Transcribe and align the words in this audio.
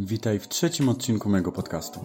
Witaj 0.00 0.38
w 0.38 0.48
trzecim 0.48 0.88
odcinku 0.88 1.28
mojego 1.28 1.52
podcastu. 1.52 2.04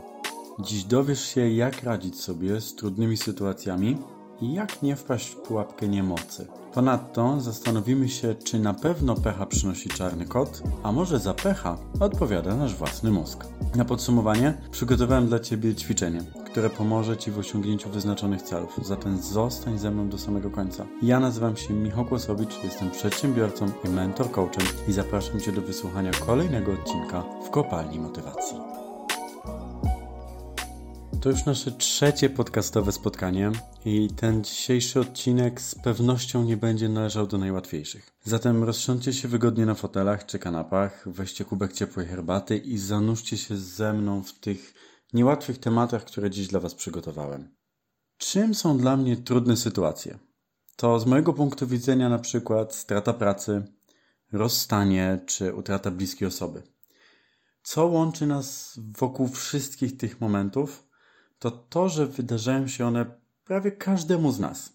Dziś 0.59 0.83
dowiesz 0.83 1.25
się, 1.25 1.49
jak 1.49 1.83
radzić 1.83 2.21
sobie 2.21 2.61
z 2.61 2.75
trudnymi 2.75 3.17
sytuacjami 3.17 3.97
i 4.41 4.53
jak 4.53 4.83
nie 4.83 4.95
wpaść 4.95 5.29
w 5.29 5.35
pułapkę 5.35 5.87
niemocy. 5.87 6.47
Ponadto 6.73 7.41
zastanowimy 7.41 8.09
się, 8.09 8.35
czy 8.35 8.59
na 8.59 8.73
pewno 8.73 9.15
pecha 9.15 9.45
przynosi 9.45 9.89
czarny 9.89 10.25
kot, 10.25 10.63
a 10.83 10.91
może 10.91 11.19
za 11.19 11.33
pecha 11.33 11.77
odpowiada 11.99 12.55
nasz 12.55 12.75
własny 12.75 13.11
mózg. 13.11 13.45
Na 13.75 13.85
podsumowanie 13.85 14.53
przygotowałem 14.71 15.27
dla 15.27 15.39
Ciebie 15.39 15.75
ćwiczenie, 15.75 16.23
które 16.53 16.69
pomoże 16.69 17.17
Ci 17.17 17.31
w 17.31 17.39
osiągnięciu 17.39 17.89
wyznaczonych 17.89 18.41
celów. 18.41 18.79
Zatem 18.81 19.21
zostań 19.21 19.79
ze 19.79 19.91
mną 19.91 20.09
do 20.09 20.17
samego 20.17 20.49
końca. 20.49 20.85
Ja 21.01 21.19
nazywam 21.19 21.57
się 21.57 21.73
Michał 21.73 22.05
Kłosowicz, 22.05 22.63
jestem 22.63 22.91
przedsiębiorcą 22.91 23.71
i 23.85 23.89
mentor 23.89 24.31
coachem 24.31 24.65
i 24.87 24.93
zapraszam 24.93 25.39
Cię 25.39 25.51
do 25.51 25.61
wysłuchania 25.61 26.11
kolejnego 26.11 26.73
odcinka 26.73 27.23
w 27.45 27.49
Kopalni 27.49 27.99
Motywacji. 27.99 28.57
To 31.21 31.29
już 31.29 31.45
nasze 31.45 31.71
trzecie 31.71 32.29
podcastowe 32.29 32.91
spotkanie 32.91 33.51
i 33.85 34.07
ten 34.15 34.43
dzisiejszy 34.43 34.99
odcinek 34.99 35.61
z 35.61 35.75
pewnością 35.75 36.43
nie 36.43 36.57
będzie 36.57 36.89
należał 36.89 37.27
do 37.27 37.37
najłatwiejszych. 37.37 38.09
Zatem 38.23 38.63
rozsiądźcie 38.63 39.13
się 39.13 39.27
wygodnie 39.27 39.65
na 39.65 39.75
fotelach 39.75 40.25
czy 40.25 40.39
kanapach, 40.39 41.03
weźcie 41.05 41.45
kubek 41.45 41.73
ciepłej 41.73 42.07
herbaty 42.07 42.57
i 42.57 42.77
zanurzcie 42.77 43.37
się 43.37 43.57
ze 43.57 43.93
mną 43.93 44.23
w 44.23 44.33
tych 44.33 44.73
niełatwych 45.13 45.57
tematach, 45.57 46.05
które 46.05 46.29
dziś 46.29 46.47
dla 46.47 46.59
Was 46.59 46.75
przygotowałem. 46.75 47.55
Czym 48.17 48.55
są 48.55 48.77
dla 48.77 48.97
mnie 48.97 49.17
trudne 49.17 49.57
sytuacje? 49.57 50.19
To 50.75 50.99
z 50.99 51.05
mojego 51.05 51.33
punktu 51.33 51.67
widzenia 51.67 52.09
na 52.09 52.19
przykład 52.19 52.75
strata 52.75 53.13
pracy, 53.13 53.63
rozstanie 54.31 55.19
czy 55.25 55.53
utrata 55.53 55.91
bliskiej 55.91 56.27
osoby. 56.27 56.63
Co 57.63 57.85
łączy 57.85 58.27
nas 58.27 58.79
wokół 58.97 59.27
wszystkich 59.27 59.97
tych 59.97 60.21
momentów? 60.21 60.87
To 61.39 61.51
to, 61.51 61.89
że 61.89 62.07
wydarzają 62.07 62.67
się 62.67 62.85
one 62.85 63.05
prawie 63.45 63.71
każdemu 63.71 64.31
z 64.31 64.39
nas. 64.39 64.73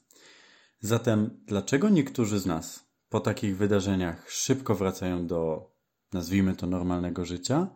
Zatem 0.80 1.40
dlaczego 1.46 1.88
niektórzy 1.88 2.38
z 2.38 2.46
nas 2.46 2.88
po 3.08 3.20
takich 3.20 3.56
wydarzeniach 3.56 4.30
szybko 4.30 4.74
wracają 4.74 5.26
do, 5.26 5.70
nazwijmy 6.12 6.56
to, 6.56 6.66
normalnego 6.66 7.24
życia, 7.24 7.68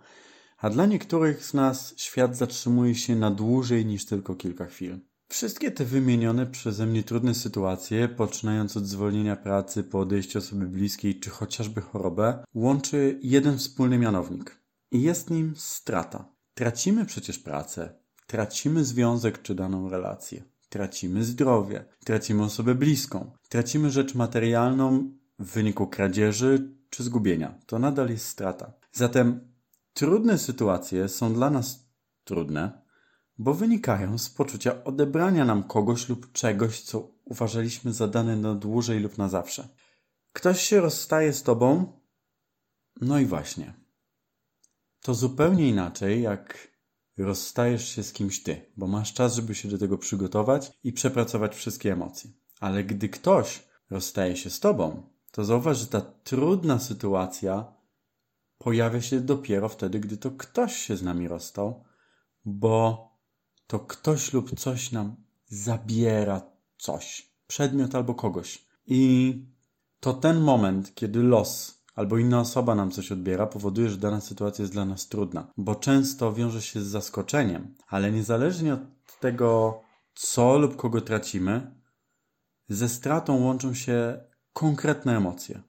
a 0.62 0.70
dla 0.70 0.86
niektórych 0.86 1.44
z 1.44 1.54
nas 1.54 1.94
świat 1.96 2.36
zatrzymuje 2.36 2.94
się 2.94 3.16
na 3.16 3.30
dłużej 3.30 3.86
niż 3.86 4.04
tylko 4.04 4.34
kilka 4.34 4.66
chwil. 4.66 4.98
Wszystkie 5.28 5.70
te 5.70 5.84
wymienione 5.84 6.46
przeze 6.46 6.86
mnie 6.86 7.02
trudne 7.02 7.34
sytuacje, 7.34 8.08
poczynając 8.08 8.76
od 8.76 8.86
zwolnienia 8.86 9.36
pracy 9.36 9.84
po 9.84 10.00
odejściu 10.00 10.38
osoby 10.38 10.66
bliskiej 10.66 11.20
czy 11.20 11.30
chociażby 11.30 11.80
chorobę, 11.80 12.44
łączy 12.54 13.18
jeden 13.22 13.58
wspólny 13.58 13.98
mianownik. 13.98 14.60
I 14.90 15.02
jest 15.02 15.30
nim 15.30 15.52
strata. 15.56 16.28
Tracimy 16.54 17.06
przecież 17.06 17.38
pracę, 17.38 17.94
tracimy 18.26 18.84
związek 18.84 19.42
czy 19.42 19.54
daną 19.54 19.90
relację, 19.90 20.44
tracimy 20.68 21.24
zdrowie, 21.24 21.84
tracimy 22.04 22.42
osobę 22.42 22.74
bliską, 22.74 23.32
tracimy 23.48 23.90
rzecz 23.90 24.14
materialną 24.14 25.10
w 25.38 25.52
wyniku 25.52 25.86
kradzieży 25.86 26.74
czy 26.90 27.02
zgubienia. 27.02 27.58
To 27.66 27.78
nadal 27.78 28.08
jest 28.08 28.26
strata. 28.26 28.72
Zatem 28.92 29.51
Trudne 29.92 30.38
sytuacje 30.38 31.08
są 31.08 31.34
dla 31.34 31.50
nas 31.50 31.88
trudne, 32.24 32.82
bo 33.38 33.54
wynikają 33.54 34.18
z 34.18 34.30
poczucia 34.30 34.84
odebrania 34.84 35.44
nam 35.44 35.62
kogoś 35.62 36.08
lub 36.08 36.32
czegoś, 36.32 36.80
co 36.80 37.08
uważaliśmy 37.24 37.92
za 37.92 38.08
dane 38.08 38.36
na 38.36 38.54
dłużej 38.54 39.00
lub 39.00 39.18
na 39.18 39.28
zawsze. 39.28 39.68
Ktoś 40.32 40.60
się 40.62 40.80
rozstaje 40.80 41.32
z 41.32 41.42
tobą, 41.42 42.00
no 43.00 43.18
i 43.18 43.26
właśnie. 43.26 43.74
To 45.00 45.14
zupełnie 45.14 45.68
inaczej, 45.68 46.22
jak 46.22 46.68
rozstajesz 47.18 47.88
się 47.88 48.02
z 48.02 48.12
kimś 48.12 48.42
ty, 48.42 48.72
bo 48.76 48.86
masz 48.86 49.12
czas, 49.12 49.34
żeby 49.34 49.54
się 49.54 49.68
do 49.68 49.78
tego 49.78 49.98
przygotować 49.98 50.72
i 50.84 50.92
przepracować 50.92 51.54
wszystkie 51.54 51.92
emocje. 51.92 52.30
Ale 52.60 52.84
gdy 52.84 53.08
ktoś 53.08 53.62
rozstaje 53.90 54.36
się 54.36 54.50
z 54.50 54.60
tobą, 54.60 55.02
to 55.30 55.44
zauważ, 55.44 55.78
że 55.78 55.86
ta 55.86 56.00
trudna 56.00 56.78
sytuacja 56.78 57.81
pojawia 58.64 59.00
się 59.00 59.20
dopiero 59.20 59.68
wtedy, 59.68 60.00
gdy 60.00 60.16
to 60.16 60.30
ktoś 60.30 60.76
się 60.76 60.96
z 60.96 61.02
nami 61.02 61.28
rozstał, 61.28 61.84
bo 62.44 63.08
to 63.66 63.80
ktoś 63.80 64.32
lub 64.32 64.60
coś 64.60 64.92
nam 64.92 65.16
zabiera 65.46 66.42
coś, 66.78 67.32
przedmiot 67.46 67.94
albo 67.94 68.14
kogoś. 68.14 68.66
I 68.86 69.34
to 70.00 70.12
ten 70.12 70.40
moment, 70.40 70.94
kiedy 70.94 71.22
los 71.22 71.82
albo 71.94 72.18
inna 72.18 72.40
osoba 72.40 72.74
nam 72.74 72.90
coś 72.90 73.12
odbiera, 73.12 73.46
powoduje, 73.46 73.88
że 73.88 73.96
dana 73.96 74.20
sytuacja 74.20 74.62
jest 74.62 74.72
dla 74.72 74.84
nas 74.84 75.08
trudna, 75.08 75.52
bo 75.56 75.74
często 75.74 76.32
wiąże 76.32 76.62
się 76.62 76.80
z 76.80 76.86
zaskoczeniem, 76.86 77.74
ale 77.86 78.12
niezależnie 78.12 78.74
od 78.74 78.80
tego, 79.20 79.80
co 80.14 80.58
lub 80.58 80.76
kogo 80.76 81.00
tracimy, 81.00 81.74
ze 82.68 82.88
stratą 82.88 83.44
łączą 83.44 83.74
się 83.74 84.24
konkretne 84.52 85.16
emocje. 85.16 85.62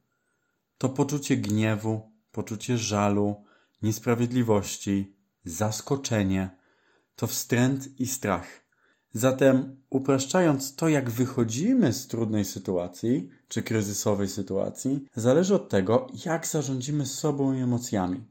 To 0.78 0.90
poczucie 0.90 1.38
gniewu, 1.38 2.13
poczucie 2.34 2.78
żalu, 2.78 3.44
niesprawiedliwości, 3.82 5.16
zaskoczenie 5.46 6.50
to 7.16 7.28
wstręt 7.28 8.00
i 8.00 8.08
strach. 8.08 8.48
Zatem, 9.14 9.82
upraszczając 9.90 10.76
to, 10.76 10.90
jak 10.90 11.10
wychodzimy 11.10 11.94
z 11.94 12.08
trudnej 12.08 12.46
sytuacji 12.46 13.30
czy 13.48 13.64
kryzysowej 13.64 14.28
sytuacji, 14.28 15.06
zależy 15.16 15.56
od 15.56 15.70
tego, 15.70 16.08
jak 16.26 16.48
zarządzimy 16.48 17.06
sobą 17.06 17.54
i 17.54 17.62
emocjami. 17.62 18.26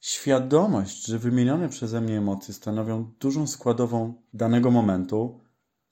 Świadomość, 0.00 1.06
że 1.06 1.18
wymienione 1.18 1.68
przeze 1.68 2.00
mnie 2.00 2.18
emocje 2.18 2.54
stanowią 2.54 3.12
dużą 3.20 3.46
składową 3.46 4.14
danego 4.34 4.70
momentu, 4.70 5.40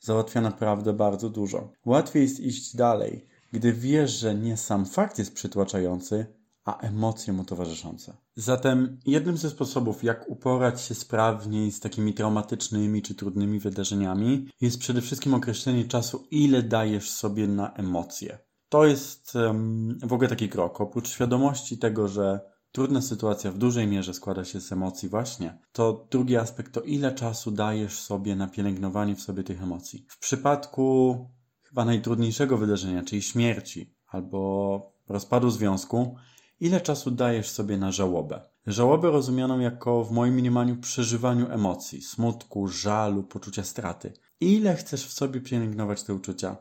załatwia 0.01 0.41
naprawdę 0.41 0.93
bardzo 0.93 1.31
dużo. 1.31 1.73
Łatwiej 1.87 2.23
jest 2.23 2.41
iść 2.41 2.77
dalej, 2.77 3.27
gdy 3.53 3.73
wiesz, 3.73 4.11
że 4.11 4.35
nie 4.35 4.57
sam 4.57 4.87
fakt 4.87 5.19
jest 5.19 5.35
przytłaczający, 5.35 6.27
a 6.65 6.79
emocje 6.79 7.33
mu 7.33 7.45
towarzyszące. 7.45 8.17
Zatem 8.37 8.99
jednym 9.07 9.37
ze 9.37 9.51
sposobów, 9.51 10.05
jak 10.05 10.31
uporać 10.31 10.81
się 10.81 10.95
sprawniej 10.95 11.73
z 11.73 11.81
takimi 11.81 12.15
traumatycznymi 12.15 13.03
czy 13.03 13.15
trudnymi 13.15 13.59
wydarzeniami, 13.59 14.49
jest 14.61 14.79
przede 14.79 15.01
wszystkim 15.01 15.35
określenie 15.35 15.85
czasu, 15.85 16.27
ile 16.31 16.63
dajesz 16.63 17.11
sobie 17.11 17.49
na 17.49 17.73
emocje. 17.73 18.39
To 18.69 18.87
jest 18.87 19.35
um, 19.35 19.99
w 20.03 20.13
ogóle 20.13 20.29
taki 20.29 20.49
krok. 20.49 20.81
Oprócz 20.81 21.09
świadomości 21.09 21.79
tego, 21.79 22.09
że 22.09 22.41
trudna 22.73 23.01
sytuacja 23.01 23.53
w 23.53 23.59
dużej 23.59 23.87
mierze 23.87 24.15
składa 24.15 24.45
się 24.45 24.61
z 24.61 24.73
emocji 24.73 25.09
właśnie, 25.09 25.59
to 25.73 26.07
drugi 26.11 26.37
aspekt 26.37 26.73
to 26.73 26.81
ile 26.81 27.13
czasu 27.13 27.51
dajesz 27.51 27.99
sobie 27.99 28.37
na 28.37 28.47
pielęgnowanie 28.47 29.17
w 29.17 29.21
sobie 29.21 29.45
tych 29.45 29.63
emocji. 29.63 30.07
W 30.09 30.19
przypadku 30.19 31.17
chyba 31.63 31.85
najtrudniejszego 31.85 32.59
wydarzenia, 32.59 33.03
czyli 33.03 33.23
śmierci 33.23 33.95
albo 34.07 34.93
rozpadu 35.09 35.51
związku, 35.51 36.17
Ile 36.61 36.81
czasu 36.81 37.11
dajesz 37.11 37.51
sobie 37.51 37.77
na 37.77 37.93
żałobę? 37.93 38.41
Żałobę 38.67 39.11
rozumianą 39.11 39.61
jako 39.61 40.05
w 40.05 40.13
moim 40.13 40.35
mniemaniu 40.35 40.77
przeżywaniu 40.77 41.51
emocji, 41.51 42.03
smutku, 42.03 42.69
żalu, 42.69 43.23
poczucia 43.23 43.65
straty. 43.65 44.13
Ile 44.41 44.77
chcesz 44.77 45.07
w 45.07 45.13
sobie 45.13 45.41
pielęgnować 45.41 46.03
te 46.03 46.15
uczucia? 46.15 46.57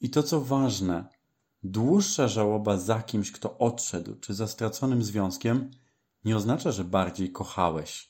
I 0.00 0.10
to 0.10 0.22
co 0.22 0.40
ważne, 0.40 1.08
dłuższa 1.62 2.28
żałoba 2.28 2.76
za 2.76 3.02
kimś, 3.02 3.32
kto 3.32 3.58
odszedł, 3.58 4.14
czy 4.20 4.34
za 4.34 4.46
straconym 4.46 5.02
związkiem, 5.02 5.70
nie 6.24 6.36
oznacza, 6.36 6.72
że 6.72 6.84
bardziej 6.84 7.32
kochałeś. 7.32 8.08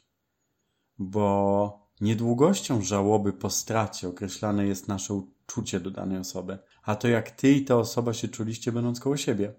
Bo 0.98 1.86
niedługością 2.00 2.82
żałoby 2.82 3.32
po 3.32 3.50
stracie 3.50 4.08
określane 4.08 4.66
jest 4.66 4.88
nasze 4.88 5.14
uczucie 5.14 5.80
do 5.80 5.90
danej 5.90 6.18
osoby, 6.18 6.58
a 6.82 6.96
to 6.96 7.08
jak 7.08 7.30
ty 7.30 7.52
i 7.52 7.64
ta 7.64 7.76
osoba 7.76 8.12
się 8.12 8.28
czuliście 8.28 8.72
będąc 8.72 9.00
koło 9.00 9.16
siebie. 9.16 9.54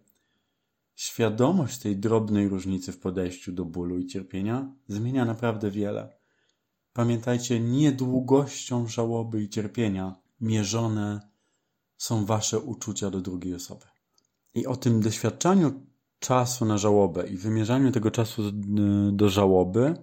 Świadomość 0.97 1.78
tej 1.78 1.97
drobnej 1.97 2.50
różnicy 2.50 2.91
w 2.91 3.00
podejściu 3.00 3.52
do 3.52 3.66
bólu 3.66 4.00
i 4.00 4.08
cierpienia 4.08 4.72
zmienia 4.88 5.25
naprawdę 5.25 5.72
wiele. 5.72 6.17
Pamiętajcie, 6.94 7.59
nie 7.59 7.91
długością 7.91 8.88
żałoby 8.88 9.44
i 9.44 9.49
cierpienia 9.49 10.16
mierzone 10.41 11.29
są 11.97 12.26
wasze 12.26 12.59
uczucia 12.59 13.09
do 13.09 13.22
drugiej 13.22 13.55
osoby. 13.55 13.85
I 14.53 14.67
o 14.67 14.76
tym 14.76 15.02
doświadczaniu 15.02 15.84
czasu 16.20 16.66
na 16.66 16.78
żałobę 16.78 17.28
i 17.28 17.38
wymierzaniu 17.38 17.91
tego 17.91 18.11
czasu 18.11 18.52
do 19.11 19.29
żałoby 19.29 19.96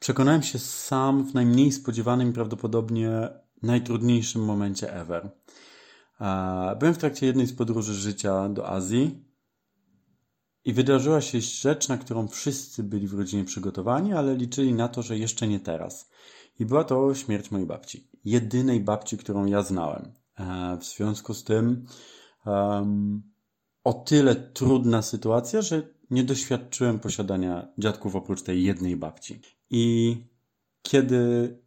przekonałem 0.00 0.42
się 0.42 0.58
sam 0.58 1.24
w 1.24 1.34
najmniej 1.34 1.72
spodziewanym 1.72 2.30
i 2.30 2.32
prawdopodobnie 2.32 3.28
najtrudniejszym 3.62 4.44
momencie 4.44 4.94
ever. 4.94 5.30
Byłem 6.78 6.94
w 6.94 6.98
trakcie 6.98 7.26
jednej 7.26 7.46
z 7.46 7.52
podróży 7.52 7.94
życia 7.94 8.48
do 8.48 8.68
Azji 8.68 9.26
i 10.66 10.72
wydarzyła 10.72 11.20
się 11.20 11.40
rzecz, 11.40 11.88
na 11.88 11.98
którą 11.98 12.28
wszyscy 12.28 12.82
byli 12.82 13.08
w 13.08 13.14
rodzinie 13.14 13.44
przygotowani, 13.44 14.12
ale 14.12 14.36
liczyli 14.36 14.74
na 14.74 14.88
to, 14.88 15.02
że 15.02 15.18
jeszcze 15.18 15.48
nie 15.48 15.60
teraz. 15.60 16.10
I 16.58 16.66
była 16.66 16.84
to 16.84 17.14
śmierć 17.14 17.50
mojej 17.50 17.66
babci. 17.66 18.08
Jedynej 18.24 18.80
babci, 18.80 19.18
którą 19.18 19.46
ja 19.46 19.62
znałem. 19.62 20.12
E, 20.38 20.76
w 20.80 20.84
związku 20.84 21.34
z 21.34 21.44
tym 21.44 21.86
um, 22.46 23.22
o 23.84 23.92
tyle 23.92 24.34
trudna 24.34 25.02
sytuacja, 25.02 25.62
że 25.62 25.82
nie 26.10 26.24
doświadczyłem 26.24 26.98
posiadania 26.98 27.68
dziadków 27.78 28.16
oprócz 28.16 28.42
tej 28.42 28.64
jednej 28.64 28.96
babci. 28.96 29.40
I 29.70 30.16
kiedy 30.82 31.58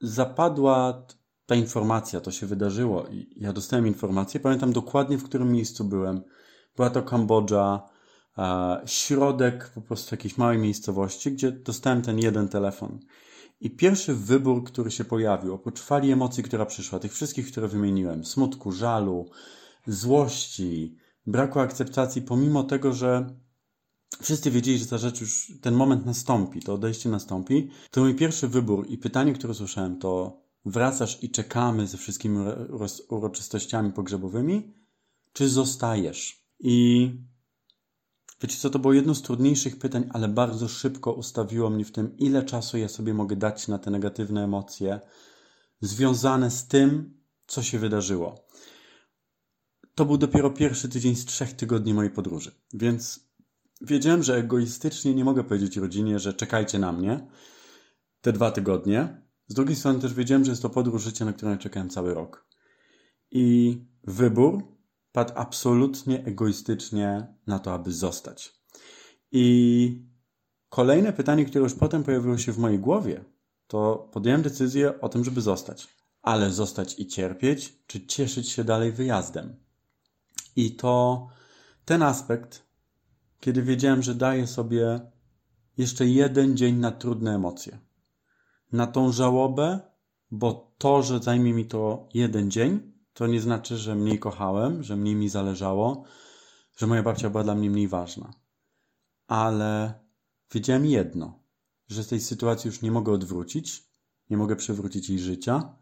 zapadła 0.00 1.06
ta 1.46 1.54
informacja, 1.54 2.20
to 2.20 2.30
się 2.30 2.46
wydarzyło 2.46 3.06
i 3.06 3.34
ja 3.36 3.52
dostałem 3.52 3.86
informację, 3.86 4.40
pamiętam 4.40 4.72
dokładnie 4.72 5.18
w 5.18 5.24
którym 5.24 5.52
miejscu 5.52 5.84
byłem. 5.84 6.22
Była 6.76 6.90
to 6.90 7.02
Kambodża, 7.02 7.97
środek 8.86 9.70
po 9.74 9.80
prostu 9.80 10.14
jakiejś 10.14 10.38
małej 10.38 10.58
miejscowości, 10.58 11.32
gdzie 11.32 11.52
dostałem 11.52 12.02
ten 12.02 12.18
jeden 12.18 12.48
telefon. 12.48 12.98
I 13.60 13.70
pierwszy 13.70 14.14
wybór, 14.14 14.64
który 14.64 14.90
się 14.90 15.04
pojawił, 15.04 15.54
oprócz 15.54 15.80
fali 15.80 16.12
emocji, 16.12 16.42
która 16.42 16.66
przyszła, 16.66 16.98
tych 16.98 17.12
wszystkich, 17.12 17.50
które 17.52 17.68
wymieniłem, 17.68 18.24
smutku, 18.24 18.72
żalu, 18.72 19.30
złości, 19.86 20.96
braku 21.26 21.60
akceptacji, 21.60 22.22
pomimo 22.22 22.62
tego, 22.62 22.92
że 22.92 23.26
wszyscy 24.22 24.50
wiedzieli, 24.50 24.78
że 24.78 24.86
ta 24.86 24.98
rzecz 24.98 25.20
już, 25.20 25.52
ten 25.62 25.74
moment 25.74 26.06
nastąpi, 26.06 26.60
to 26.60 26.74
odejście 26.74 27.08
nastąpi, 27.08 27.70
to 27.90 28.00
mój 28.00 28.14
pierwszy 28.14 28.48
wybór 28.48 28.86
i 28.88 28.98
pytanie, 28.98 29.32
które 29.32 29.54
słyszałem, 29.54 29.98
to 29.98 30.40
wracasz 30.64 31.22
i 31.22 31.30
czekamy 31.30 31.86
ze 31.86 31.98
wszystkimi 31.98 32.38
uroczystościami 33.08 33.92
pogrzebowymi, 33.92 34.74
czy 35.32 35.48
zostajesz? 35.48 36.48
I 36.60 37.10
wiecie 38.42 38.56
co, 38.56 38.70
to 38.70 38.78
było 38.78 38.92
jedno 38.92 39.14
z 39.14 39.22
trudniejszych 39.22 39.78
pytań, 39.78 40.08
ale 40.12 40.28
bardzo 40.28 40.68
szybko 40.68 41.12
ustawiło 41.12 41.70
mnie 41.70 41.84
w 41.84 41.92
tym, 41.92 42.16
ile 42.16 42.42
czasu 42.42 42.78
ja 42.78 42.88
sobie 42.88 43.14
mogę 43.14 43.36
dać 43.36 43.68
na 43.68 43.78
te 43.78 43.90
negatywne 43.90 44.44
emocje 44.44 45.00
związane 45.80 46.50
z 46.50 46.68
tym, 46.68 47.18
co 47.46 47.62
się 47.62 47.78
wydarzyło. 47.78 48.48
To 49.94 50.04
był 50.04 50.18
dopiero 50.18 50.50
pierwszy 50.50 50.88
tydzień 50.88 51.16
z 51.16 51.24
trzech 51.24 51.52
tygodni 51.52 51.94
mojej 51.94 52.10
podróży, 52.10 52.50
więc 52.72 53.28
wiedziałem, 53.80 54.22
że 54.22 54.36
egoistycznie 54.36 55.14
nie 55.14 55.24
mogę 55.24 55.44
powiedzieć 55.44 55.76
rodzinie, 55.76 56.18
że 56.18 56.34
czekajcie 56.34 56.78
na 56.78 56.92
mnie 56.92 57.26
te 58.20 58.32
dwa 58.32 58.50
tygodnie. 58.50 59.22
Z 59.46 59.54
drugiej 59.54 59.76
strony 59.76 60.00
też 60.00 60.14
wiedziałem, 60.14 60.44
że 60.44 60.50
jest 60.50 60.62
to 60.62 60.70
podróż 60.70 61.02
życia, 61.02 61.24
na 61.24 61.32
którą 61.32 61.58
czekałem 61.58 61.90
cały 61.90 62.14
rok. 62.14 62.46
I 63.30 63.78
wybór 64.04 64.77
padł 65.18 65.32
absolutnie 65.36 66.24
egoistycznie 66.24 67.26
na 67.46 67.58
to, 67.58 67.72
aby 67.72 67.92
zostać. 67.92 68.52
I 69.32 70.06
kolejne 70.68 71.12
pytanie, 71.12 71.44
które 71.44 71.62
już 71.62 71.74
potem 71.74 72.04
pojawiło 72.04 72.38
się 72.38 72.52
w 72.52 72.58
mojej 72.58 72.78
głowie, 72.78 73.24
to 73.66 74.08
podjąłem 74.12 74.42
decyzję 74.42 75.00
o 75.00 75.08
tym, 75.08 75.24
żeby 75.24 75.40
zostać. 75.40 75.88
Ale 76.22 76.50
zostać 76.50 76.98
i 76.98 77.06
cierpieć, 77.06 77.78
czy 77.86 78.06
cieszyć 78.06 78.48
się 78.48 78.64
dalej 78.64 78.92
wyjazdem? 78.92 79.56
I 80.56 80.76
to 80.76 81.26
ten 81.84 82.02
aspekt, 82.02 82.62
kiedy 83.40 83.62
wiedziałem, 83.62 84.02
że 84.02 84.14
daję 84.14 84.46
sobie 84.46 85.00
jeszcze 85.78 86.06
jeden 86.06 86.56
dzień 86.56 86.76
na 86.76 86.90
trudne 86.90 87.34
emocje. 87.34 87.78
Na 88.72 88.86
tą 88.86 89.12
żałobę, 89.12 89.80
bo 90.30 90.74
to, 90.78 91.02
że 91.02 91.18
zajmie 91.18 91.54
mi 91.54 91.66
to 91.66 92.08
jeden 92.14 92.50
dzień, 92.50 92.97
to 93.18 93.26
nie 93.26 93.40
znaczy, 93.40 93.76
że 93.76 93.94
mniej 93.94 94.18
kochałem, 94.18 94.82
że 94.82 94.96
mniej 94.96 95.14
mi 95.14 95.28
zależało, 95.28 96.04
że 96.76 96.86
moja 96.86 97.02
babcia 97.02 97.30
była 97.30 97.44
dla 97.44 97.54
mnie 97.54 97.70
mniej 97.70 97.88
ważna. 97.88 98.34
Ale 99.26 99.94
wiedziałem 100.54 100.86
jedno, 100.86 101.42
że 101.88 102.04
z 102.04 102.08
tej 102.08 102.20
sytuacji 102.20 102.68
już 102.68 102.82
nie 102.82 102.90
mogę 102.90 103.12
odwrócić, 103.12 103.90
nie 104.30 104.36
mogę 104.36 104.56
przywrócić 104.56 105.08
jej 105.08 105.18
życia, 105.18 105.76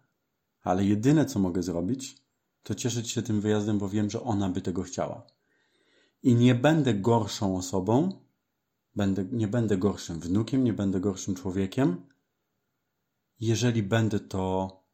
ale 0.62 0.84
jedyne 0.84 1.26
co 1.26 1.38
mogę 1.38 1.62
zrobić, 1.62 2.22
to 2.62 2.74
cieszyć 2.74 3.10
się 3.10 3.22
tym 3.22 3.40
wyjazdem, 3.40 3.78
bo 3.78 3.88
wiem, 3.88 4.10
że 4.10 4.22
ona 4.22 4.48
by 4.48 4.60
tego 4.60 4.82
chciała. 4.82 5.26
I 6.22 6.34
nie 6.34 6.54
będę 6.54 6.94
gorszą 6.94 7.56
osobą, 7.56 8.12
będę, 8.94 9.24
nie 9.32 9.48
będę 9.48 9.78
gorszym 9.78 10.20
wnukiem, 10.20 10.64
nie 10.64 10.72
będę 10.72 11.00
gorszym 11.00 11.34
człowiekiem, 11.34 12.06
jeżeli 13.40 13.82
będę 13.82 14.20
to 14.20 14.85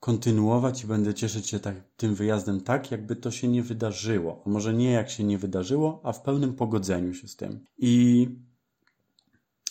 kontynuować 0.00 0.84
i 0.84 0.86
będę 0.86 1.14
cieszyć 1.14 1.48
się 1.48 1.60
tak, 1.60 1.74
tym 1.96 2.14
wyjazdem 2.14 2.60
tak, 2.60 2.90
jakby 2.90 3.16
to 3.16 3.30
się 3.30 3.48
nie 3.48 3.62
wydarzyło. 3.62 4.42
A 4.46 4.50
może 4.50 4.74
nie 4.74 4.90
jak 4.90 5.10
się 5.10 5.24
nie 5.24 5.38
wydarzyło, 5.38 6.00
a 6.04 6.12
w 6.12 6.22
pełnym 6.22 6.54
pogodzeniu 6.54 7.14
się 7.14 7.28
z 7.28 7.36
tym. 7.36 7.64
I 7.78 8.28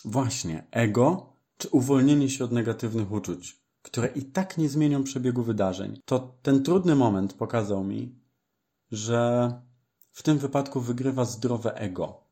właśnie 0.06 0.68
ego, 0.72 1.34
czy 1.58 1.70
uwolnienie 1.70 2.30
się 2.30 2.44
od 2.44 2.52
negatywnych 2.52 3.12
uczuć, 3.12 3.60
które 3.82 4.08
i 4.08 4.22
tak 4.22 4.58
nie 4.58 4.70
zmienią 4.70 5.04
przebiegu 5.04 5.44
wydarzeń. 5.44 6.00
To 6.06 6.38
ten 6.42 6.64
trudny 6.64 6.96
moment 6.96 7.34
pokazał 7.34 7.84
mi, 7.84 8.16
że 8.92 9.52
w 10.12 10.24
tym 10.24 10.38
wypadku 10.38 10.82
wygrywa 10.82 11.26
zdrowe 11.26 11.76
ego, 11.76 12.24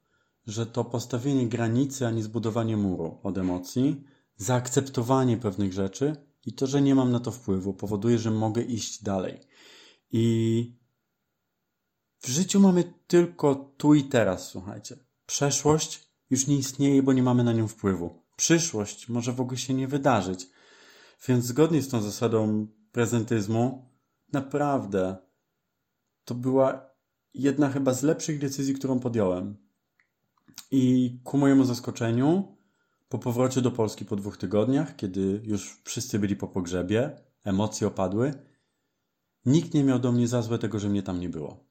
że 0.47 0.65
to 0.65 0.85
postawienie 0.85 1.47
granicy, 1.47 2.07
a 2.07 2.11
nie 2.11 2.23
zbudowanie 2.23 2.77
muru 2.77 3.19
od 3.23 3.37
emocji, 3.37 4.03
zaakceptowanie 4.35 5.37
pewnych 5.37 5.73
rzeczy 5.73 6.26
i 6.47 6.53
to, 6.53 6.67
że 6.67 6.81
nie 6.81 6.95
mam 6.95 7.11
na 7.11 7.19
to 7.19 7.31
wpływu, 7.31 7.73
powoduje, 7.73 8.19
że 8.19 8.31
mogę 8.31 8.61
iść 8.61 9.03
dalej. 9.03 9.39
I 10.11 10.75
w 12.19 12.27
życiu 12.27 12.59
mamy 12.59 12.93
tylko 13.07 13.55
tu 13.55 13.93
i 13.93 14.03
teraz, 14.03 14.47
słuchajcie. 14.47 14.97
Przeszłość 15.25 16.09
już 16.29 16.47
nie 16.47 16.57
istnieje, 16.57 17.03
bo 17.03 17.13
nie 17.13 17.23
mamy 17.23 17.43
na 17.43 17.53
nią 17.53 17.67
wpływu. 17.67 18.23
Przyszłość 18.35 19.09
może 19.09 19.33
w 19.33 19.41
ogóle 19.41 19.57
się 19.57 19.73
nie 19.73 19.87
wydarzyć. 19.87 20.47
Więc 21.27 21.45
zgodnie 21.45 21.81
z 21.81 21.89
tą 21.89 22.01
zasadą 22.01 22.67
prezentyzmu, 22.91 23.91
naprawdę 24.33 25.17
to 26.25 26.35
była 26.35 26.89
jedna 27.33 27.69
chyba 27.69 27.93
z 27.93 28.03
lepszych 28.03 28.39
decyzji, 28.39 28.73
którą 28.73 28.99
podjąłem. 28.99 29.57
I 30.71 31.11
ku 31.23 31.37
mojemu 31.37 31.63
zaskoczeniu, 31.63 32.56
po 33.09 33.19
powrocie 33.19 33.61
do 33.61 33.71
Polski 33.71 34.05
po 34.05 34.15
dwóch 34.15 34.37
tygodniach, 34.37 34.95
kiedy 34.95 35.41
już 35.43 35.81
wszyscy 35.83 36.19
byli 36.19 36.35
po 36.35 36.47
pogrzebie, 36.47 37.21
emocje 37.43 37.87
opadły, 37.87 38.33
nikt 39.45 39.73
nie 39.73 39.83
miał 39.83 39.99
do 39.99 40.11
mnie 40.11 40.27
za 40.27 40.41
złe 40.41 40.59
tego, 40.59 40.79
że 40.79 40.89
mnie 40.89 41.03
tam 41.03 41.19
nie 41.19 41.29
było. 41.29 41.67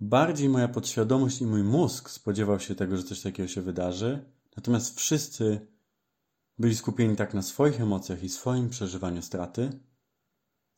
Bardziej 0.00 0.48
moja 0.48 0.68
podświadomość 0.68 1.40
i 1.40 1.46
mój 1.46 1.62
mózg 1.62 2.10
spodziewał 2.10 2.60
się 2.60 2.74
tego, 2.74 2.96
że 2.96 3.02
coś 3.02 3.20
takiego 3.20 3.48
się 3.48 3.62
wydarzy, 3.62 4.32
natomiast 4.56 4.98
wszyscy 4.98 5.66
byli 6.58 6.76
skupieni 6.76 7.16
tak 7.16 7.34
na 7.34 7.42
swoich 7.42 7.80
emocjach 7.80 8.22
i 8.22 8.28
swoim 8.28 8.70
przeżywaniu 8.70 9.22
straty, 9.22 9.80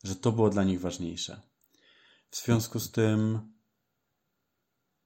że 0.03 0.15
to 0.15 0.31
było 0.31 0.49
dla 0.49 0.63
nich 0.63 0.81
ważniejsze. 0.81 1.41
W 2.29 2.37
związku 2.37 2.79
z 2.79 2.91
tym, 2.91 3.39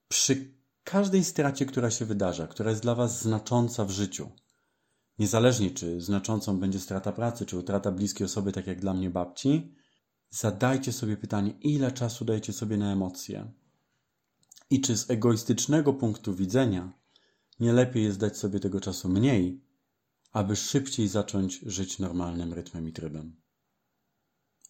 przy 0.07 0.56
każdej 0.88 1.24
stracie, 1.24 1.66
która 1.66 1.92
się 1.92 2.06
wydarza, 2.06 2.48
która 2.48 2.69
jest 2.69 2.81
dla 2.81 2.95
Was 2.95 3.22
znacząca 3.22 3.86
w 3.86 3.92
życiu, 3.92 4.31
niezależnie 5.19 5.72
czy 5.72 6.01
znaczącą 6.01 6.59
będzie 6.59 6.80
strata 6.80 7.11
pracy, 7.11 7.45
czy 7.45 7.57
utrata 7.57 7.92
bliskiej 7.92 8.26
osoby, 8.26 8.52
tak 8.52 8.68
jak 8.68 8.80
dla 8.80 8.94
mnie 8.94 9.09
babci, 9.09 9.76
zadajcie 10.30 10.94
sobie 10.94 11.18
pytanie, 11.18 11.52
ile 11.61 11.92
czasu 11.92 12.26
dajecie 12.26 12.54
sobie 12.54 12.78
na 12.78 12.94
emocje. 12.94 13.52
I 14.69 14.81
czy 14.81 14.97
z 14.97 15.09
egoistycznego 15.09 15.94
punktu 15.94 16.35
widzenia 16.35 16.94
nie 17.59 17.73
lepiej 17.73 18.04
jest 18.04 18.19
dać 18.19 18.38
sobie 18.38 18.59
tego 18.59 18.80
czasu 18.80 19.09
mniej, 19.09 19.64
aby 20.31 20.56
szybciej 20.56 21.07
zacząć 21.07 21.59
żyć 21.59 22.00
normalnym 22.00 22.54
rytmem 22.54 22.88
i 22.88 22.94
trybem. 22.94 23.42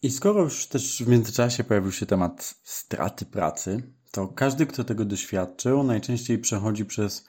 I 0.02 0.10
skoro 0.10 0.42
już 0.42 0.66
też 0.66 1.02
w 1.02 1.08
międzyczasie 1.08 1.64
pojawił 1.64 1.92
się 1.92 2.06
temat 2.06 2.54
straty 2.62 3.26
pracy, 3.26 3.97
to 4.10 4.28
każdy, 4.28 4.66
kto 4.66 4.84
tego 4.84 5.04
doświadczył, 5.04 5.82
najczęściej 5.82 6.38
przechodzi 6.38 6.84
przez 6.84 7.26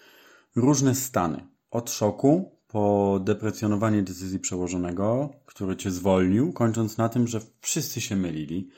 różne 0.56 0.96
stany. 0.96 1.48
Od 1.72 1.92
szoku 1.92 2.60
po 2.68 3.20
deprecjonowanie 3.24 4.04
decyzji 4.04 4.40
przełożonego, 4.40 5.30
który 5.46 5.76
cię 5.76 5.92
zwolnił, 5.92 6.54
kończąc 6.54 6.98
na 6.98 7.10
tym, 7.10 7.28
że 7.28 7.42
wszyscy 7.62 8.02
się 8.02 8.16
mylili, 8.16 8.70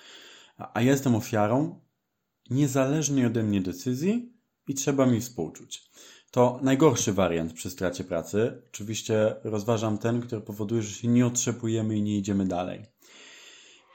a 0.58 0.82
ja 0.82 0.92
jestem 0.92 1.16
ofiarą 1.16 1.80
niezależnej 2.50 3.26
ode 3.26 3.44
mnie 3.44 3.62
decyzji 3.62 4.34
i 4.68 4.74
trzeba 4.74 5.06
mi 5.06 5.22
współczuć. 5.22 5.92
To 6.32 6.60
najgorszy 6.64 7.14
wariant 7.14 7.54
przy 7.54 7.70
stracie 7.70 8.04
pracy. 8.04 8.62
Oczywiście 8.70 9.36
rozważam 9.44 9.98
ten, 9.98 10.22
który 10.22 10.42
powoduje, 10.42 10.82
że 10.82 10.96
się 10.96 11.08
nie 11.08 11.26
otrzepujemy 11.26 11.98
i 11.98 12.02
nie 12.02 12.18
idziemy 12.18 12.46
dalej. 12.46 12.86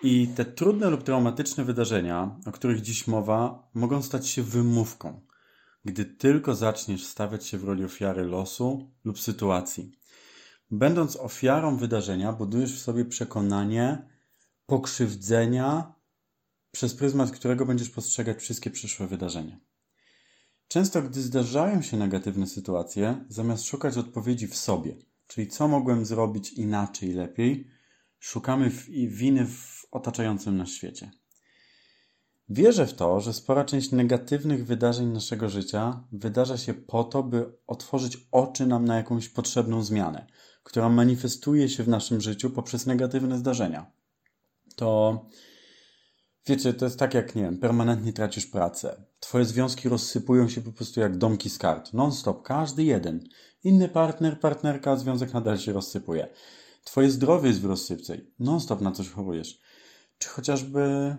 I 0.03 0.29
te 0.29 0.45
trudne 0.45 0.91
lub 0.91 1.03
traumatyczne 1.03 1.65
wydarzenia, 1.65 2.37
o 2.47 2.53
których 2.53 2.81
dziś 2.81 3.07
mowa, 3.07 3.69
mogą 3.75 4.03
stać 4.03 4.29
się 4.29 4.43
wymówką, 4.43 5.21
gdy 5.85 6.05
tylko 6.05 6.55
zaczniesz 6.55 7.05
stawiać 7.05 7.47
się 7.47 7.59
w 7.59 7.65
roli 7.65 7.85
ofiary 7.85 8.25
losu 8.25 8.91
lub 9.05 9.21
sytuacji. 9.21 9.93
Będąc 10.71 11.17
ofiarą 11.17 11.77
wydarzenia, 11.77 12.33
budujesz 12.33 12.75
w 12.75 12.83
sobie 12.83 13.05
przekonanie 13.05 14.09
pokrzywdzenia, 14.67 15.95
przez 16.71 16.95
pryzmat 16.95 17.31
którego 17.31 17.67
będziesz 17.67 17.91
postrzegać 17.91 18.39
wszystkie 18.39 18.71
przyszłe 18.71 19.07
wydarzenia. 19.07 19.61
Często, 20.69 21.03
gdy 21.03 21.23
zdarzają 21.23 21.83
się 21.83 21.97
negatywne 21.97 22.47
sytuacje, 22.47 23.25
zamiast 23.29 23.65
szukać 23.65 23.97
odpowiedzi 23.97 24.47
w 24.47 24.57
sobie, 24.57 24.97
czyli 25.27 25.49
co 25.49 25.69
mogłem 25.69 26.07
zrobić 26.07 26.53
inaczej, 26.53 27.13
lepiej, 27.13 27.71
szukamy 28.19 28.71
winy 29.09 29.47
w 29.47 29.76
otaczającym 29.97 30.57
nas 30.57 30.69
świecie. 30.69 31.11
Wierzę 32.49 32.87
w 32.87 32.95
to, 32.95 33.21
że 33.21 33.33
spora 33.33 33.65
część 33.65 33.93
negatywnych 33.93 34.67
wydarzeń 34.67 35.07
naszego 35.07 35.49
życia 35.49 36.05
wydarza 36.13 36.57
się 36.57 36.75
po 36.75 37.05
to, 37.05 37.23
by 37.23 37.53
otworzyć 37.67 38.29
oczy 38.33 38.67
nam 38.67 38.85
na 38.85 38.97
jakąś 38.97 39.29
potrzebną 39.29 39.83
zmianę, 39.83 40.27
która 40.63 40.89
manifestuje 40.89 41.69
się 41.69 41.83
w 41.83 41.89
naszym 41.89 42.21
życiu 42.21 42.51
poprzez 42.51 42.87
negatywne 42.87 43.39
zdarzenia. 43.39 43.91
To 44.77 45.21
wiecie, 46.47 46.75
to 46.75 46.85
jest 46.85 46.99
tak 46.99 47.15
jak, 47.15 47.35
nie 47.35 47.43
wiem, 47.43 47.59
permanentnie 47.59 48.13
tracisz 48.13 48.47
pracę. 48.47 49.05
Twoje 49.21 49.45
związki 49.45 49.89
rozsypują 49.89 50.49
się 50.49 50.61
po 50.61 50.73
prostu 50.73 51.01
jak 51.01 51.19
domki 51.19 51.51
z 51.51 51.59
kart. 51.59 51.93
Non-stop, 51.93 52.43
każdy 52.43 52.85
jeden. 52.85 53.29
Inny 53.65 53.89
partner, 53.89 54.41
partnerka, 54.41 54.97
związek 54.97 55.35
nadal 55.35 55.59
się 55.59 55.73
rozsypuje. 55.73 56.29
Twoje 56.85 57.11
zdrowie 57.11 57.49
jest 57.49 57.61
w 57.61 57.65
rozsypce. 57.65 58.17
Non-stop 58.39 58.81
na 58.81 58.93
coś 58.93 59.11
chorujesz. 59.11 59.61
Czy 60.19 60.29
chociażby 60.29 61.17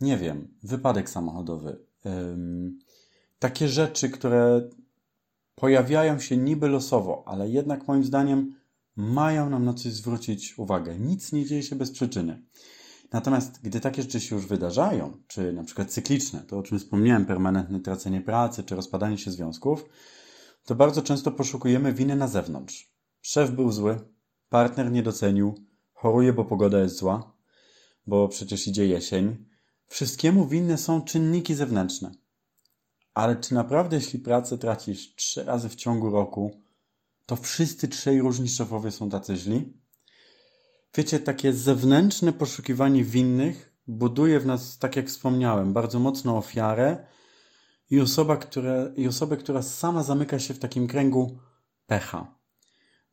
nie 0.00 0.16
wiem, 0.18 0.48
wypadek 0.62 1.10
samochodowy. 1.10 1.78
takie 3.38 3.68
rzeczy, 3.68 4.10
które 4.10 4.68
pojawiają 5.54 6.18
się 6.18 6.36
niby 6.36 6.68
losowo, 6.68 7.22
ale 7.26 7.50
jednak 7.50 7.88
moim 7.88 8.04
zdaniem 8.04 8.54
mają 8.96 9.50
nam 9.50 9.64
na 9.64 9.74
coś 9.74 9.92
zwrócić 9.92 10.58
uwagę. 10.58 10.98
Nic 10.98 11.32
nie 11.32 11.46
dzieje 11.46 11.62
się 11.62 11.76
bez 11.76 11.90
przyczyny. 11.90 12.42
Natomiast 13.12 13.60
gdy 13.62 13.80
takie 13.80 14.02
rzeczy 14.02 14.20
się 14.20 14.36
już 14.36 14.46
wydarzają, 14.46 15.16
czy 15.26 15.52
na 15.52 15.64
przykład 15.64 15.90
cykliczne, 15.90 16.40
to 16.40 16.58
o 16.58 16.62
czym 16.62 16.78
wspomniałem, 16.78 17.26
permanentne 17.26 17.80
tracenie 17.80 18.20
pracy, 18.20 18.62
czy 18.62 18.76
rozpadanie 18.76 19.18
się 19.18 19.30
związków, 19.30 19.84
to 20.64 20.74
bardzo 20.74 21.02
często 21.02 21.30
poszukujemy 21.30 21.92
winy 21.92 22.16
na 22.16 22.28
zewnątrz. 22.28 22.92
Szef 23.20 23.50
był 23.50 23.72
zły, 23.72 23.98
partner 24.48 24.92
nie 24.92 25.02
docenił, 25.02 25.54
choruje, 25.92 26.32
bo 26.32 26.44
pogoda 26.44 26.80
jest 26.80 26.96
zła, 26.96 27.32
bo 28.06 28.28
przecież 28.28 28.68
idzie 28.68 28.86
jesień, 28.86 29.52
Wszystkiemu 29.92 30.46
winne 30.46 30.78
są 30.78 31.02
czynniki 31.02 31.54
zewnętrzne. 31.54 32.10
Ale 33.14 33.36
czy 33.36 33.54
naprawdę, 33.54 33.96
jeśli 33.96 34.18
pracę 34.18 34.58
tracisz 34.58 35.14
trzy 35.14 35.44
razy 35.44 35.68
w 35.68 35.74
ciągu 35.74 36.10
roku, 36.10 36.62
to 37.26 37.36
wszyscy 37.36 37.88
trzej 37.88 38.20
różni 38.20 38.48
szefowie 38.48 38.90
są 38.90 39.10
tacy 39.10 39.36
źli? 39.36 39.72
Wiecie, 40.96 41.20
takie 41.20 41.52
zewnętrzne 41.52 42.32
poszukiwanie 42.32 43.04
winnych 43.04 43.76
buduje 43.86 44.40
w 44.40 44.46
nas, 44.46 44.78
tak 44.78 44.96
jak 44.96 45.08
wspomniałem, 45.08 45.72
bardzo 45.72 45.98
mocną 45.98 46.38
ofiarę 46.38 47.06
i, 47.90 48.00
osoba, 48.00 48.36
które, 48.36 48.92
i 48.96 49.08
osobę, 49.08 49.36
która 49.36 49.62
sama 49.62 50.02
zamyka 50.02 50.38
się 50.38 50.54
w 50.54 50.58
takim 50.58 50.88
kręgu 50.88 51.38
pecha. 51.86 52.38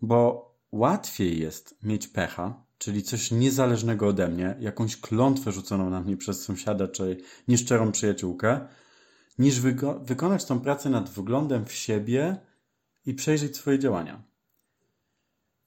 Bo 0.02 0.50
łatwiej 0.72 1.40
jest 1.40 1.84
mieć 1.84 2.08
pecha, 2.08 2.66
czyli 2.80 3.04
coś 3.04 3.32
niezależnego 3.32 4.08
ode 4.08 4.28
mnie, 4.28 4.56
jakąś 4.60 4.98
klątwę 4.98 5.52
rzuconą 5.52 5.90
na 5.90 6.02
mnie 6.02 6.18
przez 6.18 6.42
sąsiada 6.44 6.88
czy 6.88 7.18
nieszczerą 7.48 7.92
przyjaciółkę, 7.92 8.68
niż 9.40 9.62
wygo- 9.62 10.06
wykonać 10.06 10.46
tą 10.46 10.60
pracę 10.60 10.90
nad 10.90 11.10
wglądem 11.10 11.66
w 11.66 11.74
siebie 11.74 12.38
i 13.06 13.14
przejrzeć 13.14 13.58
swoje 13.58 13.80
działania. 13.80 14.24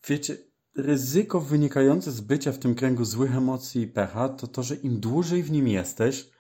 Wiecie, 0.08 0.36
ryzyko 0.76 1.40
wynikające 1.40 2.12
z 2.12 2.20
bycia 2.20 2.52
w 2.52 2.58
tym 2.58 2.74
kręgu 2.74 3.04
złych 3.04 3.36
emocji 3.36 3.82
i 3.82 3.86
pecha 3.86 4.28
to 4.28 4.46
to, 4.46 4.62
że 4.62 4.74
im 4.74 5.00
dłużej 5.00 5.42
w 5.42 5.50
nim 5.50 5.68
jesteś, 5.68 6.30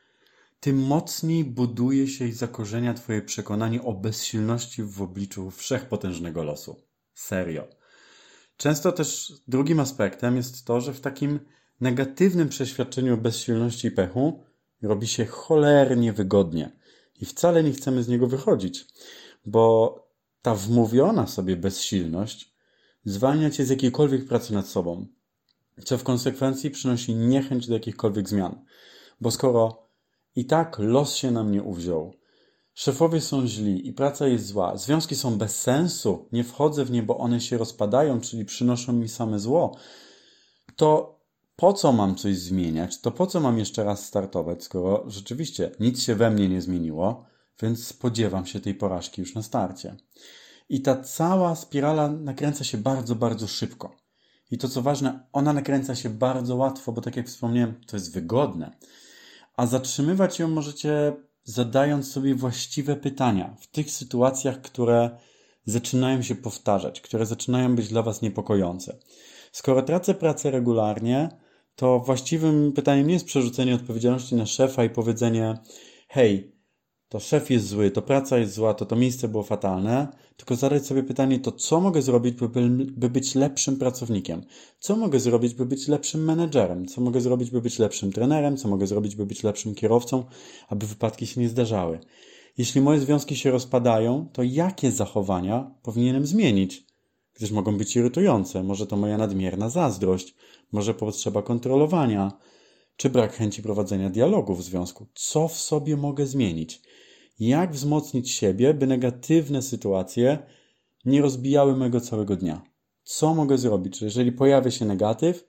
tym 0.60 0.78
mocniej 0.78 1.44
buduje 1.44 2.08
się 2.08 2.26
i 2.26 2.32
zakorzenia 2.32 2.94
Twoje 2.94 3.22
przekonanie 3.22 3.82
o 3.82 3.92
bezsilności 3.92 4.82
w 4.82 5.02
obliczu 5.02 5.50
wszechpotężnego 5.50 6.44
losu. 6.44 6.76
Serio. 7.14 7.81
Często 8.56 8.92
też 8.92 9.32
drugim 9.48 9.80
aspektem 9.80 10.36
jest 10.36 10.64
to, 10.64 10.80
że 10.80 10.92
w 10.92 11.00
takim 11.00 11.40
negatywnym 11.80 12.48
przeświadczeniu 12.48 13.14
o 13.14 13.16
bezsilności 13.16 13.88
i 13.88 13.90
pechu 13.90 14.44
robi 14.82 15.06
się 15.06 15.26
cholernie 15.26 16.12
wygodnie 16.12 16.72
i 17.20 17.26
wcale 17.26 17.62
nie 17.62 17.72
chcemy 17.72 18.02
z 18.02 18.08
niego 18.08 18.26
wychodzić, 18.26 18.86
bo 19.46 19.96
ta 20.42 20.54
wmówiona 20.54 21.26
sobie 21.26 21.56
bezsilność 21.56 22.52
zwalnia 23.04 23.50
cię 23.50 23.66
z 23.66 23.70
jakiejkolwiek 23.70 24.26
pracy 24.28 24.54
nad 24.54 24.68
sobą, 24.68 25.06
co 25.84 25.98
w 25.98 26.04
konsekwencji 26.04 26.70
przynosi 26.70 27.14
niechęć 27.14 27.66
do 27.66 27.74
jakichkolwiek 27.74 28.28
zmian. 28.28 28.64
Bo 29.20 29.30
skoro 29.30 29.88
i 30.36 30.44
tak 30.44 30.78
los 30.78 31.14
się 31.14 31.30
na 31.30 31.44
mnie 31.44 31.62
uwziął, 31.62 32.14
Szefowie 32.74 33.20
są 33.20 33.46
źli 33.46 33.88
i 33.88 33.92
praca 33.92 34.26
jest 34.26 34.46
zła. 34.46 34.76
Związki 34.76 35.16
są 35.16 35.38
bez 35.38 35.60
sensu. 35.60 36.28
Nie 36.32 36.44
wchodzę 36.44 36.84
w 36.84 36.90
nie, 36.90 37.02
bo 37.02 37.18
one 37.18 37.40
się 37.40 37.58
rozpadają, 37.58 38.20
czyli 38.20 38.44
przynoszą 38.44 38.92
mi 38.92 39.08
same 39.08 39.38
zło. 39.38 39.76
To 40.76 41.18
po 41.56 41.72
co 41.72 41.92
mam 41.92 42.14
coś 42.14 42.38
zmieniać? 42.38 43.00
To 43.00 43.10
po 43.10 43.26
co 43.26 43.40
mam 43.40 43.58
jeszcze 43.58 43.84
raz 43.84 44.06
startować, 44.06 44.64
skoro 44.64 45.04
rzeczywiście 45.06 45.70
nic 45.80 46.02
się 46.02 46.14
we 46.14 46.30
mnie 46.30 46.48
nie 46.48 46.62
zmieniło, 46.62 47.24
więc 47.62 47.86
spodziewam 47.86 48.46
się 48.46 48.60
tej 48.60 48.74
porażki 48.74 49.20
już 49.20 49.34
na 49.34 49.42
starcie. 49.42 49.96
I 50.68 50.82
ta 50.82 51.02
cała 51.02 51.54
spirala 51.54 52.08
nakręca 52.08 52.64
się 52.64 52.78
bardzo, 52.78 53.14
bardzo 53.14 53.48
szybko. 53.48 53.96
I 54.50 54.58
to 54.58 54.68
co 54.68 54.82
ważne, 54.82 55.26
ona 55.32 55.52
nakręca 55.52 55.94
się 55.94 56.10
bardzo 56.10 56.56
łatwo, 56.56 56.92
bo 56.92 57.00
tak 57.00 57.16
jak 57.16 57.26
wspomniałem, 57.26 57.80
to 57.86 57.96
jest 57.96 58.14
wygodne. 58.14 58.76
A 59.56 59.66
zatrzymywać 59.66 60.38
ją 60.38 60.48
możecie 60.48 61.16
zadając 61.44 62.12
sobie 62.12 62.34
właściwe 62.34 62.96
pytania 62.96 63.56
w 63.60 63.66
tych 63.66 63.90
sytuacjach, 63.90 64.60
które 64.60 65.10
zaczynają 65.64 66.22
się 66.22 66.34
powtarzać, 66.34 67.00
które 67.00 67.26
zaczynają 67.26 67.76
być 67.76 67.88
dla 67.88 68.02
Was 68.02 68.22
niepokojące. 68.22 68.98
Skoro 69.52 69.82
tracę 69.82 70.14
pracę 70.14 70.50
regularnie, 70.50 71.28
to 71.76 72.00
właściwym 72.00 72.72
pytaniem 72.72 73.06
nie 73.06 73.14
jest 73.14 73.26
przerzucenie 73.26 73.74
odpowiedzialności 73.74 74.34
na 74.34 74.46
szefa 74.46 74.84
i 74.84 74.90
powiedzenie: 74.90 75.58
Hej, 76.08 76.51
to 77.12 77.20
szef 77.20 77.50
jest 77.50 77.68
zły, 77.68 77.90
to 77.90 78.02
praca 78.02 78.38
jest 78.38 78.54
zła, 78.54 78.74
to 78.74 78.86
to 78.86 78.96
miejsce 78.96 79.28
było 79.28 79.42
fatalne, 79.42 80.08
tylko 80.36 80.56
zadać 80.56 80.86
sobie 80.86 81.02
pytanie, 81.02 81.38
to 81.38 81.52
co 81.52 81.80
mogę 81.80 82.02
zrobić, 82.02 82.34
by, 82.34 82.48
by 82.86 83.10
być 83.10 83.34
lepszym 83.34 83.76
pracownikiem? 83.76 84.42
Co 84.78 84.96
mogę 84.96 85.20
zrobić, 85.20 85.54
by 85.54 85.66
być 85.66 85.88
lepszym 85.88 86.24
menedżerem? 86.24 86.86
Co 86.86 87.00
mogę 87.00 87.20
zrobić, 87.20 87.50
by 87.50 87.60
być 87.60 87.78
lepszym 87.78 88.12
trenerem? 88.12 88.56
Co 88.56 88.68
mogę 88.68 88.86
zrobić, 88.86 89.16
by 89.16 89.26
być 89.26 89.42
lepszym 89.42 89.74
kierowcą, 89.74 90.24
aby 90.68 90.86
wypadki 90.86 91.26
się 91.26 91.40
nie 91.40 91.48
zdarzały? 91.48 91.98
Jeśli 92.58 92.80
moje 92.80 93.00
związki 93.00 93.36
się 93.36 93.50
rozpadają, 93.50 94.28
to 94.32 94.42
jakie 94.42 94.92
zachowania 94.92 95.74
powinienem 95.82 96.26
zmienić? 96.26 96.86
Gdyż 97.34 97.50
mogą 97.50 97.76
być 97.76 97.96
irytujące. 97.96 98.62
Może 98.62 98.86
to 98.86 98.96
moja 98.96 99.18
nadmierna 99.18 99.68
zazdrość, 99.68 100.34
może 100.72 100.94
potrzeba 100.94 101.42
kontrolowania, 101.42 102.32
czy 102.96 103.10
brak 103.10 103.32
chęci 103.36 103.62
prowadzenia 103.62 104.10
dialogu 104.10 104.54
w 104.54 104.62
związku. 104.62 105.06
Co 105.14 105.48
w 105.48 105.56
sobie 105.56 105.96
mogę 105.96 106.26
zmienić? 106.26 106.82
Jak 107.48 107.72
wzmocnić 107.72 108.30
siebie, 108.30 108.74
by 108.74 108.86
negatywne 108.86 109.62
sytuacje 109.62 110.38
nie 111.04 111.22
rozbijały 111.22 111.76
mojego 111.76 112.00
całego 112.00 112.36
dnia. 112.36 112.62
Co 113.04 113.34
mogę 113.34 113.58
zrobić, 113.58 113.98
że 113.98 114.06
jeżeli 114.06 114.32
pojawia 114.32 114.70
się 114.70 114.84
negatyw, 114.84 115.44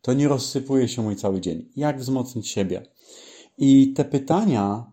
to 0.00 0.12
nie 0.12 0.28
rozsypuje 0.28 0.88
się 0.88 1.02
mój 1.02 1.16
cały 1.16 1.40
dzień. 1.40 1.68
Jak 1.76 1.98
wzmocnić 1.98 2.48
siebie? 2.48 2.86
I 3.58 3.92
te 3.92 4.04
pytania 4.04 4.92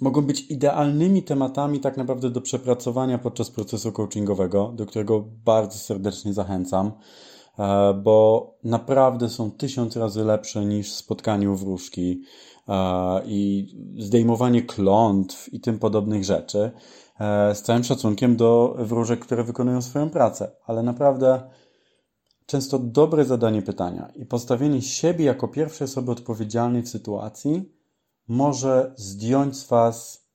mogą 0.00 0.22
być 0.22 0.50
idealnymi 0.50 1.22
tematami 1.22 1.80
tak 1.80 1.96
naprawdę 1.96 2.30
do 2.30 2.40
przepracowania 2.40 3.18
podczas 3.18 3.50
procesu 3.50 3.92
coachingowego, 3.92 4.72
do 4.76 4.86
którego 4.86 5.20
bardzo 5.44 5.78
serdecznie 5.78 6.32
zachęcam, 6.32 6.92
bo 8.02 8.50
naprawdę 8.64 9.28
są 9.28 9.50
tysiąc 9.50 9.96
razy 9.96 10.24
lepsze 10.24 10.64
niż 10.64 10.92
spotkanie 10.92 11.50
u 11.50 11.56
wróżki, 11.56 12.22
i 13.24 13.66
zdejmowanie 13.98 14.62
klątw 14.62 15.52
i 15.52 15.60
tym 15.60 15.78
podobnych 15.78 16.24
rzeczy. 16.24 16.70
E, 17.20 17.54
z 17.54 17.62
całym 17.62 17.84
szacunkiem 17.84 18.36
do 18.36 18.76
wróżek, 18.78 19.20
które 19.20 19.44
wykonują 19.44 19.82
swoją 19.82 20.10
pracę, 20.10 20.50
ale 20.66 20.82
naprawdę 20.82 21.50
często 22.46 22.78
dobre 22.78 23.24
zadanie 23.24 23.62
pytania 23.62 24.12
i 24.16 24.26
postawienie 24.26 24.82
siebie 24.82 25.24
jako 25.24 25.48
pierwszej 25.48 25.84
osoby 25.84 26.12
odpowiedzialnej 26.12 26.82
w 26.82 26.88
sytuacji 26.88 27.72
może 28.28 28.92
zdjąć 28.96 29.56
z 29.56 29.68
Was 29.68 30.26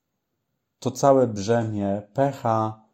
to 0.78 0.90
całe 0.90 1.26
brzemię 1.26 2.02
pecha, 2.14 2.84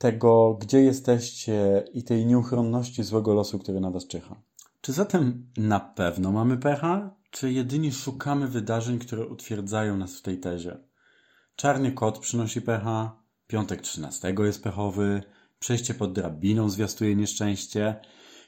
tego, 0.00 0.58
gdzie 0.60 0.80
jesteście 0.82 1.84
i 1.92 2.04
tej 2.04 2.26
nieuchronności 2.26 3.02
złego 3.02 3.34
losu, 3.34 3.58
który 3.58 3.80
na 3.80 3.90
Was 3.90 4.06
czyha. 4.06 4.42
Czy 4.80 4.92
zatem 4.92 5.46
na 5.56 5.80
pewno 5.80 6.32
mamy 6.32 6.56
pecha? 6.56 7.20
czy 7.30 7.52
jedynie 7.52 7.92
szukamy 7.92 8.48
wydarzeń, 8.48 8.98
które 8.98 9.26
utwierdzają 9.26 9.96
nas 9.96 10.16
w 10.16 10.22
tej 10.22 10.40
tezie? 10.40 10.78
Czarny 11.56 11.92
kot 11.92 12.18
przynosi 12.18 12.62
pecha, 12.62 13.22
piątek 13.46 13.80
13 13.80 14.34
jest 14.38 14.62
pechowy, 14.62 15.22
przejście 15.58 15.94
pod 15.94 16.12
drabiną 16.12 16.70
zwiastuje 16.70 17.16
nieszczęście. 17.16 18.00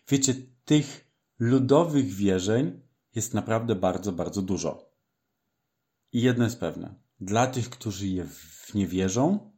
Wiecie, 0.09 0.35
tych 0.64 1.12
ludowych 1.38 2.14
wierzeń 2.14 2.80
jest 3.14 3.35
naprawdę 3.35 3.75
bardzo, 3.75 4.12
bardzo 4.12 4.42
dużo. 4.42 4.92
I 6.12 6.23
jedno 6.23 6.44
jest 6.44 6.61
pewne. 6.61 6.94
Dla 7.21 7.47
tych, 7.47 7.71
którzy 7.71 8.06
je 8.06 8.25
w 8.25 8.75
nie 8.75 8.87
wierzą, 8.87 9.51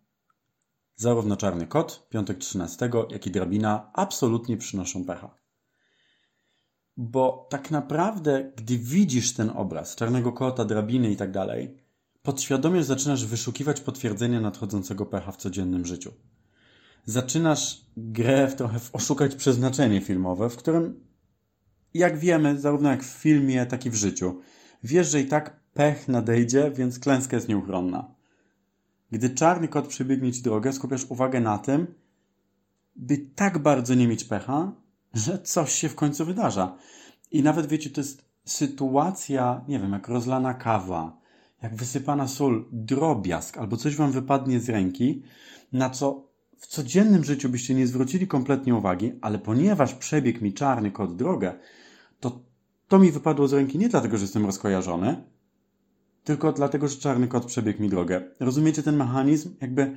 zarówno 1.05 1.37
czarny 1.37 1.67
kot, 1.67 2.07
piątek 2.11 2.39
13, 2.39 2.91
jak 3.11 3.27
i 3.27 3.31
drabina 3.31 3.91
absolutnie 3.93 4.57
przynoszą 4.57 5.05
pecha. 5.05 5.35
Bo 6.97 7.47
tak 7.51 7.71
naprawdę, 7.71 8.53
gdy 8.57 8.79
widzisz 8.79 9.35
ten 9.35 9.51
obraz 9.51 9.97
czarnego 9.97 10.33
kota, 10.33 10.65
drabiny 10.65 11.11
i 11.11 11.17
tak 11.17 11.31
dalej, 11.31 11.77
podświadomie 12.23 12.85
zaczynasz 12.85 13.27
wyszukiwać 13.27 13.81
potwierdzenia 13.81 14.41
nadchodzącego 14.41 15.07
pecha 15.07 15.33
w 15.33 15.37
codziennym 15.37 15.87
życiu. 15.87 16.13
Zaczynasz 17.05 17.87
grę 17.97 18.49
w 18.49 18.55
trochę 18.55 18.79
oszukać 18.93 19.35
przeznaczenie 19.35 20.01
filmowe, 20.01 20.51
w 20.51 20.57
którym, 20.57 21.01
jak 21.95 22.19
wiemy, 22.19 22.61
zarówno 22.61 22.91
jak 22.91 23.05
w 23.05 23.19
filmie, 23.23 23.67
tak 23.67 23.87
i 23.87 23.91
w 23.91 23.95
życiu, 23.95 24.41
wiesz, 24.83 25.11
że 25.11 25.21
i 25.21 25.27
tak 25.27 25.61
pech 25.75 26.09
nadejdzie, 26.09 26.71
więc 26.71 26.99
klęska 26.99 27.37
jest 27.37 27.49
nieuchronna. 27.49 28.14
Gdy 29.11 29.31
czarny 29.31 29.69
kot 29.69 29.87
przebiegnie 29.87 30.33
ci 30.33 30.43
drogę, 30.43 30.73
skupiasz 30.73 31.05
uwagę 31.05 31.41
na 31.41 31.59
tym, 31.59 31.87
by 32.97 33.19
tak 33.19 33.59
bardzo 33.59 33.95
nie 33.95 34.09
mieć 34.09 34.25
pecha, 34.25 34.73
że 35.15 35.39
coś 35.39 35.73
się 35.73 35.89
w 35.89 35.95
końcu 35.95 36.25
wydarza. 36.25 36.77
I 37.31 37.43
nawet 37.43 37.67
wiecie, 37.67 37.91
to 37.91 38.01
jest 38.01 38.25
sytuacja, 38.45 39.65
nie 39.69 39.79
wiem, 39.79 39.93
jak 39.93 40.09
rozlana 40.09 40.55
kawa, 40.55 41.17
jak 41.63 41.75
wysypana 41.75 42.29
sól, 42.29 42.69
drobiazg 42.73 43.59
albo 43.59 43.77
coś 43.77 43.97
wam 43.97 44.13
wypadnie 44.13 44.61
z 44.61 44.69
ręki, 44.69 45.23
na 45.73 45.91
co 45.91 46.29
w 46.59 46.67
codziennym 46.67 47.25
życiu 47.25 47.49
byście 47.49 47.75
nie 47.75 47.87
zwrócili 47.87 48.27
kompletnie 48.27 48.75
uwagi, 48.75 49.13
ale 49.21 49.39
ponieważ 49.39 49.95
przebiegł 49.95 50.45
mi 50.45 50.53
czarny 50.53 50.91
kot 50.91 51.17
drogę, 51.17 51.55
to 52.21 52.41
to 52.89 52.99
mi 52.99 53.13
wypadło 53.13 53.49
z 53.49 53.53
ręki 53.53 53.79
nie 53.79 53.89
dlatego, 53.89 54.17
że 54.17 54.25
jestem 54.25 54.47
rozkojarzony, 54.47 55.25
tylko 56.25 56.53
dlatego, 56.53 56.89
że 56.89 56.97
czarny 56.97 57.29
kot 57.29 57.45
przebiegł 57.45 57.83
mi 57.83 57.89
drogę. 57.89 58.23
Rozumiecie 58.41 58.83
ten 58.83 58.97
mechanizm? 58.97 59.55
Jakby 59.61 59.97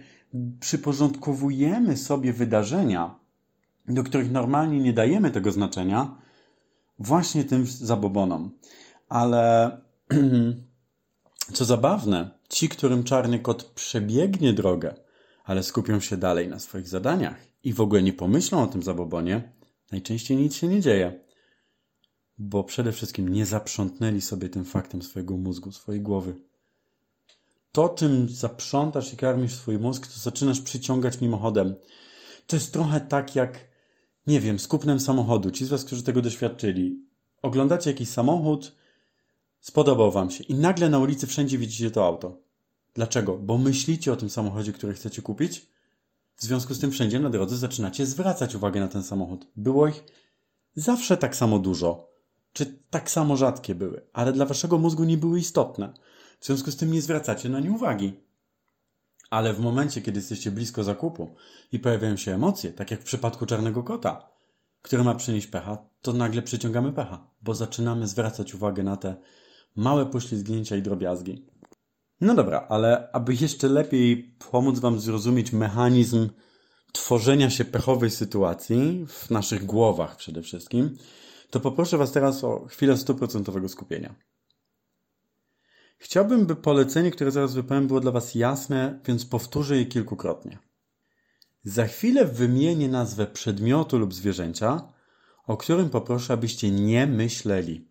przyporządkowujemy 0.59 1.97
sobie 1.97 2.33
wydarzenia, 2.33 3.19
do 3.87 4.03
których 4.03 4.31
normalnie 4.31 4.79
nie 4.79 4.93
dajemy 4.93 5.31
tego 5.31 5.51
znaczenia, 5.51 6.15
właśnie 6.99 7.43
tym 7.43 7.65
zabobonom. 7.65 8.51
Ale 9.09 9.71
co 11.53 11.65
zabawne, 11.65 12.29
ci, 12.49 12.69
którym 12.69 13.03
czarny 13.03 13.39
kot 13.39 13.63
przebiegnie 13.63 14.53
drogę, 14.53 14.95
ale 15.45 15.63
skupią 15.63 15.99
się 15.99 16.17
dalej 16.17 16.47
na 16.47 16.59
swoich 16.59 16.87
zadaniach 16.87 17.37
i 17.63 17.73
w 17.73 17.81
ogóle 17.81 18.03
nie 18.03 18.13
pomyślą 18.13 18.63
o 18.63 18.67
tym 18.67 18.83
zabobonie, 18.83 19.51
najczęściej 19.91 20.37
nic 20.37 20.55
się 20.55 20.67
nie 20.67 20.81
dzieje. 20.81 21.26
Bo 22.37 22.63
przede 22.63 22.91
wszystkim 22.91 23.29
nie 23.29 23.45
zaprzątnęli 23.45 24.21
sobie 24.21 24.49
tym 24.49 24.65
faktem 24.65 25.01
swojego 25.01 25.37
mózgu, 25.37 25.71
swojej 25.71 26.01
głowy. 26.01 26.35
To, 27.71 27.89
czym 27.89 28.29
zaprzątasz 28.29 29.13
i 29.13 29.17
karmisz 29.17 29.55
swój 29.55 29.79
mózg, 29.79 30.07
to 30.07 30.19
zaczynasz 30.19 30.61
przyciągać 30.61 31.21
mimochodem. 31.21 31.75
To 32.47 32.55
jest 32.55 32.73
trochę 32.73 33.01
tak 33.01 33.35
jak, 33.35 33.67
nie 34.27 34.39
wiem, 34.39 34.59
z 34.59 34.67
kupnem 34.67 34.99
samochodu. 34.99 35.51
Ci 35.51 35.65
z 35.65 35.69
Was, 35.69 35.85
którzy 35.85 36.03
tego 36.03 36.21
doświadczyli. 36.21 37.03
Oglądacie 37.41 37.89
jakiś 37.89 38.09
samochód, 38.09 38.75
spodobał 39.59 40.11
Wam 40.11 40.31
się 40.31 40.43
i 40.43 40.55
nagle 40.55 40.89
na 40.89 40.99
ulicy 40.99 41.27
wszędzie 41.27 41.57
widzicie 41.57 41.91
to 41.91 42.05
auto. 42.05 42.37
Dlaczego? 42.93 43.37
Bo 43.37 43.57
myślicie 43.57 44.13
o 44.13 44.15
tym 44.15 44.29
samochodzie, 44.29 44.73
który 44.73 44.93
chcecie 44.93 45.21
kupić. 45.21 45.67
W 46.35 46.43
związku 46.43 46.73
z 46.73 46.79
tym 46.79 46.91
wszędzie 46.91 47.19
na 47.19 47.29
drodze 47.29 47.57
zaczynacie 47.57 48.05
zwracać 48.05 48.55
uwagę 48.55 48.79
na 48.79 48.87
ten 48.87 49.03
samochód. 49.03 49.47
Było 49.55 49.87
ich 49.87 50.03
zawsze 50.75 51.17
tak 51.17 51.35
samo 51.35 51.59
dużo, 51.59 52.09
czy 52.57 52.65
tak 52.89 53.11
samo 53.11 53.37
rzadkie 53.37 53.75
były, 53.75 54.01
ale 54.13 54.33
dla 54.33 54.45
waszego 54.45 54.77
mózgu 54.77 55.03
nie 55.03 55.17
były 55.17 55.39
istotne. 55.39 55.93
W 56.39 56.45
związku 56.45 56.71
z 56.71 56.77
tym 56.77 56.91
nie 56.91 57.01
zwracacie 57.01 57.49
na 57.49 57.59
nie 57.59 57.71
uwagi. 57.71 58.13
Ale 59.29 59.53
w 59.53 59.59
momencie, 59.59 60.01
kiedy 60.01 60.19
jesteście 60.19 60.51
blisko 60.51 60.83
zakupu 60.83 61.35
i 61.71 61.79
pojawiają 61.79 62.17
się 62.17 62.33
emocje, 62.33 62.71
tak 62.71 62.91
jak 62.91 63.01
w 63.01 63.03
przypadku 63.03 63.45
czarnego 63.45 63.83
kota, 63.83 64.29
który 64.81 65.03
ma 65.03 65.15
przynieść 65.15 65.47
pecha, 65.47 65.77
to 66.01 66.13
nagle 66.13 66.41
przyciągamy 66.41 66.93
pecha, 66.93 67.31
bo 67.41 67.55
zaczynamy 67.55 68.07
zwracać 68.07 68.55
uwagę 68.55 68.83
na 68.83 68.97
te 68.97 69.15
małe 69.75 70.05
poślizgnięcia 70.05 70.75
i 70.75 70.81
drobiazgi. 70.81 71.45
No 72.21 72.35
dobra, 72.35 72.65
ale 72.69 73.09
aby 73.13 73.33
jeszcze 73.33 73.67
lepiej 73.67 74.35
pomóc 74.51 74.79
Wam 74.79 74.99
zrozumieć 74.99 75.53
mechanizm 75.53 76.29
tworzenia 76.91 77.49
się 77.49 77.65
pechowej 77.65 78.11
sytuacji 78.11 79.05
w 79.07 79.29
naszych 79.29 79.65
głowach 79.65 80.15
przede 80.15 80.41
wszystkim, 80.41 80.97
to 81.49 81.59
poproszę 81.59 81.97
Was 81.97 82.11
teraz 82.11 82.43
o 82.43 82.65
chwilę 82.65 82.97
stuprocentowego 82.97 83.69
skupienia. 83.69 84.15
Chciałbym, 85.97 86.45
by 86.45 86.55
polecenie, 86.55 87.11
które 87.11 87.31
zaraz 87.31 87.53
wypowiem, 87.53 87.87
było 87.87 87.99
dla 87.99 88.11
Was 88.11 88.35
jasne, 88.35 88.99
więc 89.05 89.25
powtórzę 89.25 89.77
je 89.77 89.85
kilkukrotnie. 89.85 90.59
Za 91.63 91.87
chwilę 91.87 92.25
wymienię 92.25 92.89
nazwę 92.89 93.27
przedmiotu 93.27 93.97
lub 93.97 94.13
zwierzęcia, 94.13 94.93
o 95.47 95.57
którym 95.57 95.89
poproszę, 95.89 96.33
abyście 96.33 96.71
nie 96.71 97.07
myśleli. 97.07 97.87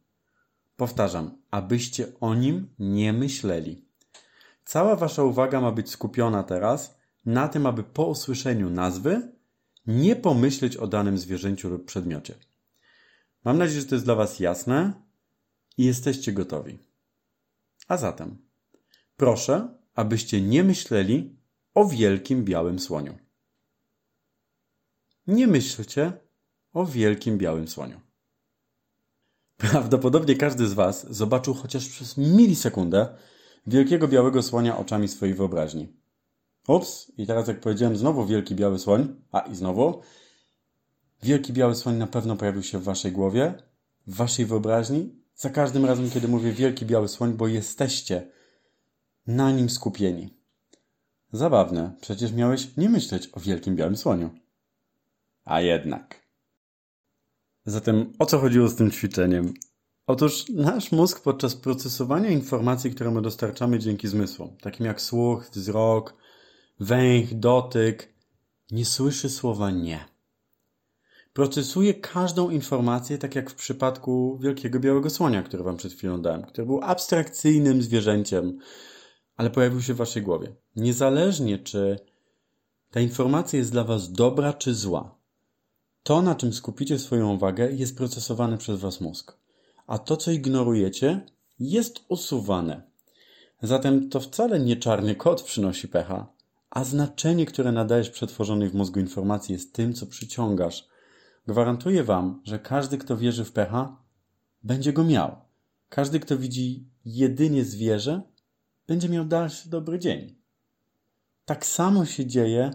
Powtarzam, 0.77 1.39
abyście 1.51 2.07
o 2.21 2.35
nim 2.35 2.69
nie 2.79 3.13
myśleli. 3.13 3.85
Cała 4.65 4.97
wasza 4.97 5.23
uwaga 5.23 5.61
ma 5.61 5.73
być 5.73 5.91
skupiona 5.91 6.43
teraz 6.43 6.99
na 7.27 7.49
tym, 7.49 7.67
aby 7.67 7.83
po 7.83 8.07
usłyszeniu 8.07 8.71
nazwy 8.71 9.33
nie 9.87 10.17
pomyśleć 10.17 10.77
o 10.77 10.87
danym 10.87 11.19
zwierzęciu 11.19 11.69
lub 11.69 11.85
przedmiocie. 11.85 12.35
Mam 13.47 13.59
nadzieję, 13.59 13.81
że 13.81 13.87
to 13.87 13.95
jest 13.95 14.05
dla 14.05 14.15
was 14.15 14.41
jasne 14.41 14.93
i 15.79 15.85
jesteście 15.85 16.33
gotowi. 16.33 16.79
A 17.89 17.97
zatem, 17.97 18.39
proszę, 19.17 19.69
abyście 19.95 20.41
nie 20.41 20.65
myśleli 20.65 21.37
o 21.75 21.85
wielkim 21.85 22.45
białym 22.45 22.79
słoniu. 22.79 23.19
Nie 25.27 25.47
myślcie 25.47 26.13
o 26.73 26.87
wielkim 26.87 27.39
białym 27.39 27.69
słoniu. 27.69 28.01
Prawdopodobnie 29.57 30.37
każdy 30.37 30.69
z 30.69 30.73
Was 30.73 31.07
zobaczył 31.11 31.55
chociaż 31.55 31.89
przez 31.89 32.17
milisekundę 32.17 33.17
wielkiego 33.67 34.09
białego 34.09 34.43
słonia 34.43 34.79
oczami 34.79 35.09
swojej 35.09 35.35
wyobraźni. 35.35 35.89
Ups, 36.69 37.13
i 37.17 37.27
teraz 37.27 37.49
jak 37.49 37.61
powiedziałem 37.61 37.97
znowu 37.97 38.27
wielki 38.27 38.55
biały 38.55 38.79
słoń, 38.79 39.15
a 39.33 39.41
i 39.41 39.55
znowu, 39.55 40.03
wielki 41.27 41.53
biały 41.53 41.75
słoń 41.75 41.97
na 41.97 42.07
pewno 42.07 42.37
pojawił 42.37 42.63
się 42.63 42.79
w 42.79 42.85
waszej 42.85 43.13
głowie, 43.13 43.55
w 44.07 44.15
waszej 44.15 44.47
wyobraźni, 44.47 45.15
za 45.37 45.51
każdym 45.51 45.85
razem, 45.85 46.11
kiedy 46.11 46.29
mówię 46.29 46.53
wielki 46.53 46.87
biały 46.87 47.09
słoń, 47.09 47.33
bo 47.33 47.47
jesteście 47.47 48.31
na 49.27 49.53
nim 49.53 49.71
skupieni. 49.71 50.35
Zabawne, 51.33 51.95
przecież 52.01 52.33
miałeś 52.33 52.77
nie 52.77 52.89
myśleć 52.89 53.29
o 53.33 53.41
wielkim 53.41 53.77
białym 53.77 53.97
słoniu. 53.97 54.31
A 55.45 55.61
jednak. 55.61 56.23
Zatem 57.65 58.13
o 58.19 58.27
co 58.27 58.39
chodziło 58.39 58.69
z 58.69 58.77
tym 58.77 58.91
ćwiczeniem? 58.91 59.55
Otóż 60.07 60.45
nasz 60.49 60.93
mózg 60.93 61.21
podczas 61.21 61.55
procesowania 61.55 62.31
informacji, 62.31 62.91
które 62.91 63.11
my 63.11 63.23
dostarczamy 63.23 63.79
dzięki 63.79 64.09
zmysłom, 64.09 64.57
takim 64.61 64.87
jak 64.87 65.01
słuch, 65.01 65.51
wzrok, 65.53 66.15
węch, 66.81 67.35
dotyk, 67.35 68.15
nie 68.71 68.85
słyszy 68.85 69.31
słowa 69.31 69.71
nie. 69.71 70.16
Procesuje 71.37 71.95
każdą 71.95 72.51
informację, 72.51 73.19
tak 73.19 73.35
jak 73.35 73.51
w 73.51 73.55
przypadku 73.55 74.39
wielkiego 74.39 74.81
białego 74.81 75.11
słonia, 75.11 75.43
który 75.43 75.63
wam 75.63 75.77
przed 75.77 75.93
chwilą 75.93 76.23
dałem, 76.23 76.43
który 76.43 76.67
był 76.67 76.81
abstrakcyjnym 76.83 77.83
zwierzęciem, 77.83 78.59
ale 79.37 79.51
pojawił 79.51 79.83
się 79.83 79.95
w 79.95 79.97
waszej 79.97 80.23
głowie. 80.23 80.57
Niezależnie, 80.77 81.59
czy 81.59 81.99
ta 82.91 83.01
informacja 83.01 83.59
jest 83.59 83.73
dla 83.73 83.85
was 83.85 84.13
dobra 84.13 84.53
czy 84.53 84.75
zła, 84.75 85.19
to, 86.03 86.23
na 86.23 86.35
czym 86.35 86.53
skupicie 86.53 86.99
swoją 86.99 87.35
uwagę, 87.35 87.73
jest 87.73 87.97
procesowane 87.97 88.59
przez 88.59 88.81
was 88.81 89.01
mózg 89.01 89.39
a 89.87 89.99
to, 89.99 90.17
co 90.17 90.31
ignorujecie, 90.31 91.21
jest 91.59 92.05
usuwane. 92.09 92.83
Zatem 93.63 94.11
to 94.11 94.21
wcale 94.21 94.61
nie 94.61 94.77
czarny 94.77 95.15
kod 95.15 95.43
przynosi 95.43 95.89
pecha, 95.89 96.33
a 96.71 96.85
znaczenie, 96.85 97.47
które 97.47 97.73
nadajesz 97.73 98.11
przetworzonej 98.11 98.69
w 98.69 98.75
mózgu 98.75 99.01
informacji 99.01 99.53
jest 99.53 99.73
tym, 99.73 99.95
co 99.95 100.07
przyciągasz. 100.07 100.89
Gwarantuję 101.47 102.05
wam, 102.05 102.43
że 102.45 102.59
każdy, 102.59 102.99
kto 102.99 103.17
wierzy 103.17 103.45
w 103.45 103.53
pecha, 103.53 104.03
będzie 104.63 104.93
go 104.93 105.05
miał. 105.05 105.37
Każdy, 105.89 106.21
kto 106.21 106.39
widzi 106.39 106.89
jedynie 107.05 107.65
zwierzę, 107.65 108.23
będzie 108.87 109.09
miał 109.09 109.25
dalszy 109.25 109.71
dobry 109.71 109.99
dzień. 109.99 110.35
Tak 111.45 111.67
samo 111.67 112.05
się 112.05 112.27
dzieje 112.27 112.71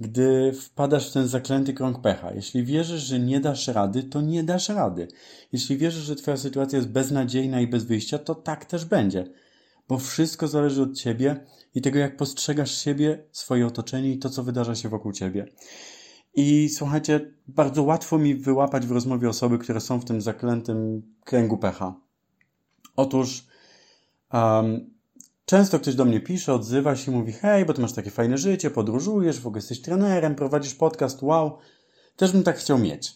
gdy 0.00 0.52
wpadasz 0.52 1.10
w 1.10 1.12
ten 1.12 1.28
zaklęty 1.28 1.74
krąg 1.74 2.00
pecha. 2.00 2.32
Jeśli 2.32 2.64
wierzysz, 2.64 3.02
że 3.02 3.18
nie 3.18 3.40
dasz 3.40 3.68
rady, 3.68 4.02
to 4.02 4.20
nie 4.20 4.44
dasz 4.44 4.68
rady. 4.68 5.08
Jeśli 5.52 5.76
wierzysz, 5.76 6.04
że 6.04 6.16
twoja 6.16 6.36
sytuacja 6.36 6.76
jest 6.76 6.88
beznadziejna 6.88 7.60
i 7.60 7.66
bez 7.66 7.84
wyjścia, 7.84 8.18
to 8.18 8.34
tak 8.34 8.64
też 8.64 8.84
będzie. 8.84 9.26
Bo 9.88 9.98
wszystko 9.98 10.48
zależy 10.48 10.82
od 10.82 10.96
ciebie 10.96 11.46
i 11.74 11.80
tego, 11.82 11.98
jak 11.98 12.16
postrzegasz 12.16 12.78
siebie, 12.78 13.24
swoje 13.32 13.66
otoczenie 13.66 14.12
i 14.12 14.18
to, 14.18 14.30
co 14.30 14.44
wydarza 14.44 14.74
się 14.74 14.88
wokół 14.88 15.12
ciebie. 15.12 15.46
I 16.34 16.68
słuchajcie, 16.68 17.34
bardzo 17.48 17.82
łatwo 17.82 18.18
mi 18.18 18.34
wyłapać 18.34 18.86
w 18.86 18.90
rozmowie 18.90 19.28
osoby, 19.28 19.58
które 19.58 19.80
są 19.80 20.00
w 20.00 20.04
tym 20.04 20.20
zaklętym 20.20 21.02
kręgu 21.24 21.58
pecha. 21.58 21.94
Otóż 22.96 23.46
um, 24.32 24.90
Często 25.50 25.78
ktoś 25.78 25.94
do 25.94 26.04
mnie 26.04 26.20
pisze, 26.20 26.54
odzywa 26.54 26.96
się 26.96 27.12
mówi: 27.12 27.32
Hej, 27.32 27.64
bo 27.64 27.74
ty 27.74 27.80
masz 27.80 27.92
takie 27.92 28.10
fajne 28.10 28.38
życie, 28.38 28.70
podróżujesz, 28.70 29.40
w 29.40 29.46
ogóle 29.46 29.58
jesteś 29.58 29.82
trenerem, 29.82 30.34
prowadzisz 30.34 30.74
podcast, 30.74 31.22
wow, 31.22 31.58
też 32.16 32.32
bym 32.32 32.42
tak 32.42 32.56
chciał 32.56 32.78
mieć. 32.78 33.14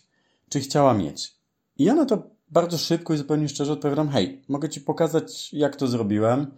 Czy 0.48 0.60
chciała 0.60 0.94
mieć? 0.94 1.34
I 1.78 1.84
ja 1.84 1.94
na 1.94 2.04
to 2.04 2.30
bardzo 2.50 2.78
szybko 2.78 3.14
i 3.14 3.16
zupełnie 3.16 3.48
szczerze 3.48 3.72
odpowiadam, 3.72 4.08
hej, 4.08 4.42
mogę 4.48 4.68
Ci 4.68 4.80
pokazać, 4.80 5.52
jak 5.52 5.76
to 5.76 5.86
zrobiłem 5.86 6.54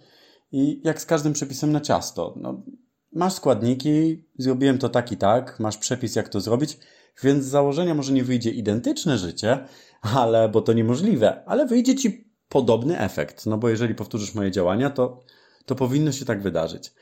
i 0.52 0.80
jak 0.84 1.00
z 1.00 1.06
każdym 1.06 1.32
przepisem 1.32 1.72
na 1.72 1.80
ciasto. 1.80 2.34
No, 2.36 2.62
masz 3.16 3.32
składniki, 3.32 4.24
zrobiłem 4.38 4.78
to 4.78 4.88
tak 4.88 5.12
i 5.12 5.16
tak, 5.16 5.60
masz 5.60 5.78
przepis, 5.78 6.16
jak 6.16 6.28
to 6.28 6.40
zrobić, 6.40 6.78
więc 7.22 7.44
z 7.44 7.48
założenia 7.48 7.94
może 7.94 8.12
nie 8.12 8.24
wyjdzie 8.24 8.50
identyczne 8.50 9.18
życie, 9.18 9.66
ale, 10.00 10.48
bo 10.48 10.62
to 10.62 10.72
niemożliwe, 10.72 11.44
ale 11.46 11.66
wyjdzie 11.66 11.94
Ci 11.94 12.30
podobny 12.48 12.98
efekt, 12.98 13.46
no 13.46 13.58
bo 13.58 13.68
jeżeli 13.68 13.94
powtórzysz 13.94 14.34
moje 14.34 14.50
działania, 14.50 14.90
to, 14.90 15.24
to 15.66 15.74
powinno 15.74 16.12
się 16.12 16.24
tak 16.24 16.42
wydarzyć. 16.42 16.92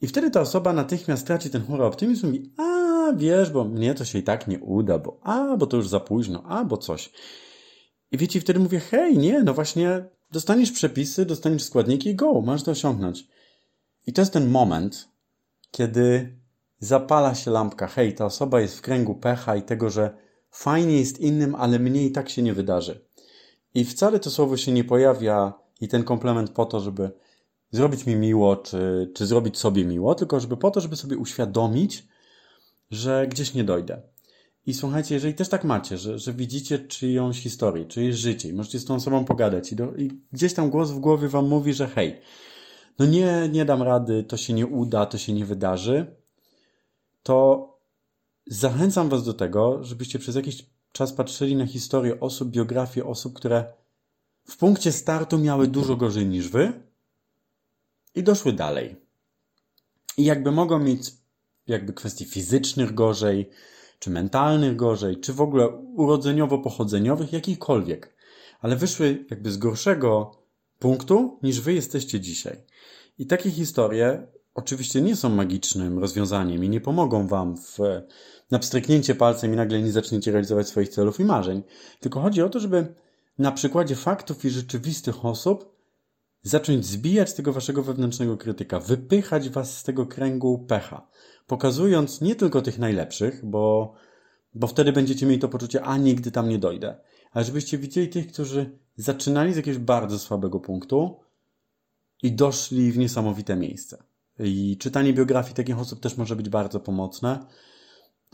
I 0.00 0.06
wtedy 0.06 0.30
ta 0.30 0.40
osoba 0.40 0.72
natychmiast 0.72 1.26
traci 1.26 1.50
ten 1.50 1.64
chmury 1.64 1.84
optymizm 1.84 2.26
i 2.26 2.30
mówi, 2.30 2.52
a 2.56 3.12
wiesz, 3.16 3.50
bo 3.50 3.64
mnie 3.64 3.94
to 3.94 4.04
się 4.04 4.18
i 4.18 4.22
tak 4.22 4.48
nie 4.48 4.58
uda, 4.58 4.98
bo 4.98 5.20
a, 5.22 5.56
bo 5.56 5.66
to 5.66 5.76
już 5.76 5.88
za 5.88 6.00
późno, 6.00 6.42
a, 6.48 6.64
bo 6.64 6.76
coś. 6.76 7.10
I 8.12 8.18
wiecie, 8.18 8.40
wtedy 8.40 8.60
mówię, 8.60 8.80
hej, 8.80 9.18
nie, 9.18 9.42
no 9.42 9.54
właśnie, 9.54 10.04
dostaniesz 10.32 10.72
przepisy, 10.72 11.26
dostaniesz 11.26 11.62
składniki 11.62 12.08
i 12.08 12.14
go, 12.14 12.40
masz 12.40 12.62
to 12.62 12.70
osiągnąć. 12.70 13.28
I 14.06 14.12
to 14.12 14.22
jest 14.22 14.32
ten 14.32 14.50
moment, 14.50 15.08
kiedy 15.74 16.36
zapala 16.78 17.34
się 17.34 17.50
lampka, 17.50 17.86
hej, 17.86 18.14
ta 18.14 18.24
osoba 18.24 18.60
jest 18.60 18.78
w 18.78 18.80
kręgu 18.80 19.14
pecha 19.14 19.56
i 19.56 19.62
tego, 19.62 19.90
że 19.90 20.16
fajnie 20.50 20.98
jest 20.98 21.20
innym, 21.20 21.54
ale 21.54 21.78
mnie 21.78 22.06
i 22.06 22.12
tak 22.12 22.28
się 22.28 22.42
nie 22.42 22.52
wydarzy. 22.52 23.00
I 23.74 23.84
wcale 23.84 24.20
to 24.20 24.30
słowo 24.30 24.56
się 24.56 24.72
nie 24.72 24.84
pojawia 24.84 25.52
i 25.80 25.88
ten 25.88 26.04
komplement 26.04 26.50
po 26.50 26.64
to, 26.66 26.80
żeby 26.80 27.10
zrobić 27.70 28.06
mi 28.06 28.16
miło, 28.16 28.56
czy, 28.56 29.12
czy 29.14 29.26
zrobić 29.26 29.58
sobie 29.58 29.84
miło, 29.84 30.14
tylko 30.14 30.40
żeby 30.40 30.56
po 30.56 30.70
to, 30.70 30.80
żeby 30.80 30.96
sobie 30.96 31.16
uświadomić, 31.16 32.08
że 32.90 33.26
gdzieś 33.30 33.54
nie 33.54 33.64
dojdę. 33.64 34.02
I 34.66 34.74
słuchajcie, 34.74 35.14
jeżeli 35.14 35.34
też 35.34 35.48
tak 35.48 35.64
macie, 35.64 35.98
że, 35.98 36.18
że 36.18 36.32
widzicie 36.32 36.78
czyjąś 36.78 37.40
historię, 37.40 37.84
czyjeś 37.84 38.16
życie 38.16 38.48
i 38.48 38.52
możecie 38.52 38.78
z 38.78 38.84
tą 38.84 38.94
osobą 38.94 39.24
pogadać 39.24 39.72
i, 39.72 39.76
do, 39.76 39.94
i 39.94 40.10
gdzieś 40.32 40.54
tam 40.54 40.70
głos 40.70 40.90
w 40.90 40.98
głowie 40.98 41.28
wam 41.28 41.48
mówi, 41.48 41.72
że 41.72 41.88
hej, 41.88 42.20
no 42.98 43.06
nie, 43.06 43.48
nie 43.52 43.64
dam 43.64 43.82
rady, 43.82 44.24
to 44.24 44.36
się 44.36 44.52
nie 44.52 44.66
uda, 44.66 45.06
to 45.06 45.18
się 45.18 45.32
nie 45.32 45.44
wydarzy, 45.44 46.16
to 47.22 47.68
zachęcam 48.46 49.08
was 49.08 49.24
do 49.24 49.34
tego, 49.34 49.84
żebyście 49.84 50.18
przez 50.18 50.36
jakiś 50.36 50.66
czas 50.92 51.12
patrzyli 51.12 51.56
na 51.56 51.66
historię 51.66 52.20
osób, 52.20 52.50
biografię 52.50 53.04
osób, 53.04 53.34
które 53.34 53.72
w 54.44 54.56
punkcie 54.56 54.92
startu 54.92 55.38
miały 55.38 55.66
dużo 55.66 55.96
gorzej 55.96 56.26
niż 56.26 56.48
wy 56.48 56.72
i 58.14 58.22
doszły 58.22 58.52
dalej. 58.52 58.96
I 60.16 60.24
jakby 60.24 60.52
mogą 60.52 60.78
mieć 60.78 61.12
jakby 61.66 61.92
kwestii 61.92 62.24
fizycznych 62.24 62.94
gorzej, 62.94 63.50
czy 63.98 64.10
mentalnych 64.10 64.76
gorzej, 64.76 65.20
czy 65.20 65.32
w 65.32 65.40
ogóle 65.40 65.68
urodzeniowo-pochodzeniowych, 65.96 67.32
jakichkolwiek, 67.32 68.14
ale 68.60 68.76
wyszły 68.76 69.24
jakby 69.30 69.52
z 69.52 69.56
gorszego 69.56 70.36
punktu 70.78 71.38
niż 71.42 71.60
wy 71.60 71.72
jesteście 71.72 72.20
dzisiaj. 72.20 72.56
I 73.18 73.26
takie 73.26 73.50
historie 73.50 74.26
oczywiście 74.54 75.02
nie 75.02 75.16
są 75.16 75.28
magicznym 75.28 75.98
rozwiązaniem 75.98 76.64
i 76.64 76.68
nie 76.68 76.80
pomogą 76.80 77.26
wam 77.26 77.56
w 77.56 77.78
na 78.50 78.58
pstryknięcie 78.58 79.14
palcem 79.14 79.52
i 79.52 79.56
nagle 79.56 79.82
nie 79.82 79.92
zaczniecie 79.92 80.32
realizować 80.32 80.68
swoich 80.68 80.88
celów 80.88 81.20
i 81.20 81.24
marzeń. 81.24 81.62
Tylko 82.00 82.20
chodzi 82.20 82.42
o 82.42 82.48
to, 82.48 82.60
żeby 82.60 82.94
na 83.38 83.52
przykładzie 83.52 83.96
faktów 83.96 84.44
i 84.44 84.50
rzeczywistych 84.50 85.24
osób 85.24 85.74
zacząć 86.42 86.86
zbijać 86.86 87.34
tego 87.34 87.52
waszego 87.52 87.82
wewnętrznego 87.82 88.36
krytyka, 88.36 88.80
wypychać 88.80 89.48
was 89.48 89.78
z 89.78 89.82
tego 89.82 90.06
kręgu 90.06 90.58
pecha, 90.58 91.08
pokazując 91.46 92.20
nie 92.20 92.34
tylko 92.34 92.62
tych 92.62 92.78
najlepszych, 92.78 93.44
bo, 93.44 93.94
bo 94.54 94.66
wtedy 94.66 94.92
będziecie 94.92 95.26
mieli 95.26 95.38
to 95.38 95.48
poczucie, 95.48 95.82
a 95.82 95.96
nigdy 95.96 96.30
tam 96.30 96.48
nie 96.48 96.58
dojdę, 96.58 96.96
ale 97.32 97.44
żebyście 97.44 97.78
widzieli 97.78 98.08
tych, 98.08 98.26
którzy 98.32 98.78
zaczynali 98.96 99.52
z 99.52 99.56
jakiegoś 99.56 99.78
bardzo 99.78 100.18
słabego 100.18 100.60
punktu 100.60 101.23
i 102.22 102.32
doszli 102.32 102.92
w 102.92 102.98
niesamowite 102.98 103.56
miejsce. 103.56 104.02
I 104.38 104.76
czytanie 104.80 105.12
biografii 105.12 105.54
takich 105.54 105.78
osób 105.78 106.00
też 106.00 106.16
może 106.16 106.36
być 106.36 106.48
bardzo 106.48 106.80
pomocne. 106.80 107.46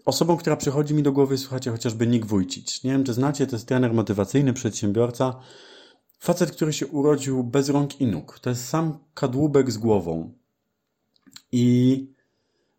Osobą, 0.05 0.37
która 0.37 0.57
przychodzi 0.57 0.95
mi 0.95 1.03
do 1.03 1.13
głowy, 1.13 1.39
słuchajcie, 1.39 1.71
chociażby 1.71 2.07
Nick 2.07 2.27
Wójcic. 2.27 2.85
Nie 2.85 2.91
wiem, 2.91 3.05
czy 3.05 3.13
znacie, 3.13 3.47
to 3.47 3.57
jest 3.57 3.69
trener 3.69 3.95
motywacyjny, 3.95 4.53
przedsiębiorca. 4.53 5.41
Facet, 6.19 6.51
który 6.51 6.73
się 6.73 6.87
urodził 6.87 7.45
bez 7.45 7.69
rąk 7.69 8.01
i 8.01 8.07
nóg. 8.07 8.39
To 8.39 8.51
jest 8.51 8.69
sam 8.69 8.99
kadłubek 9.15 9.71
z 9.71 9.79
głową. 9.79 10.33
I 11.53 12.07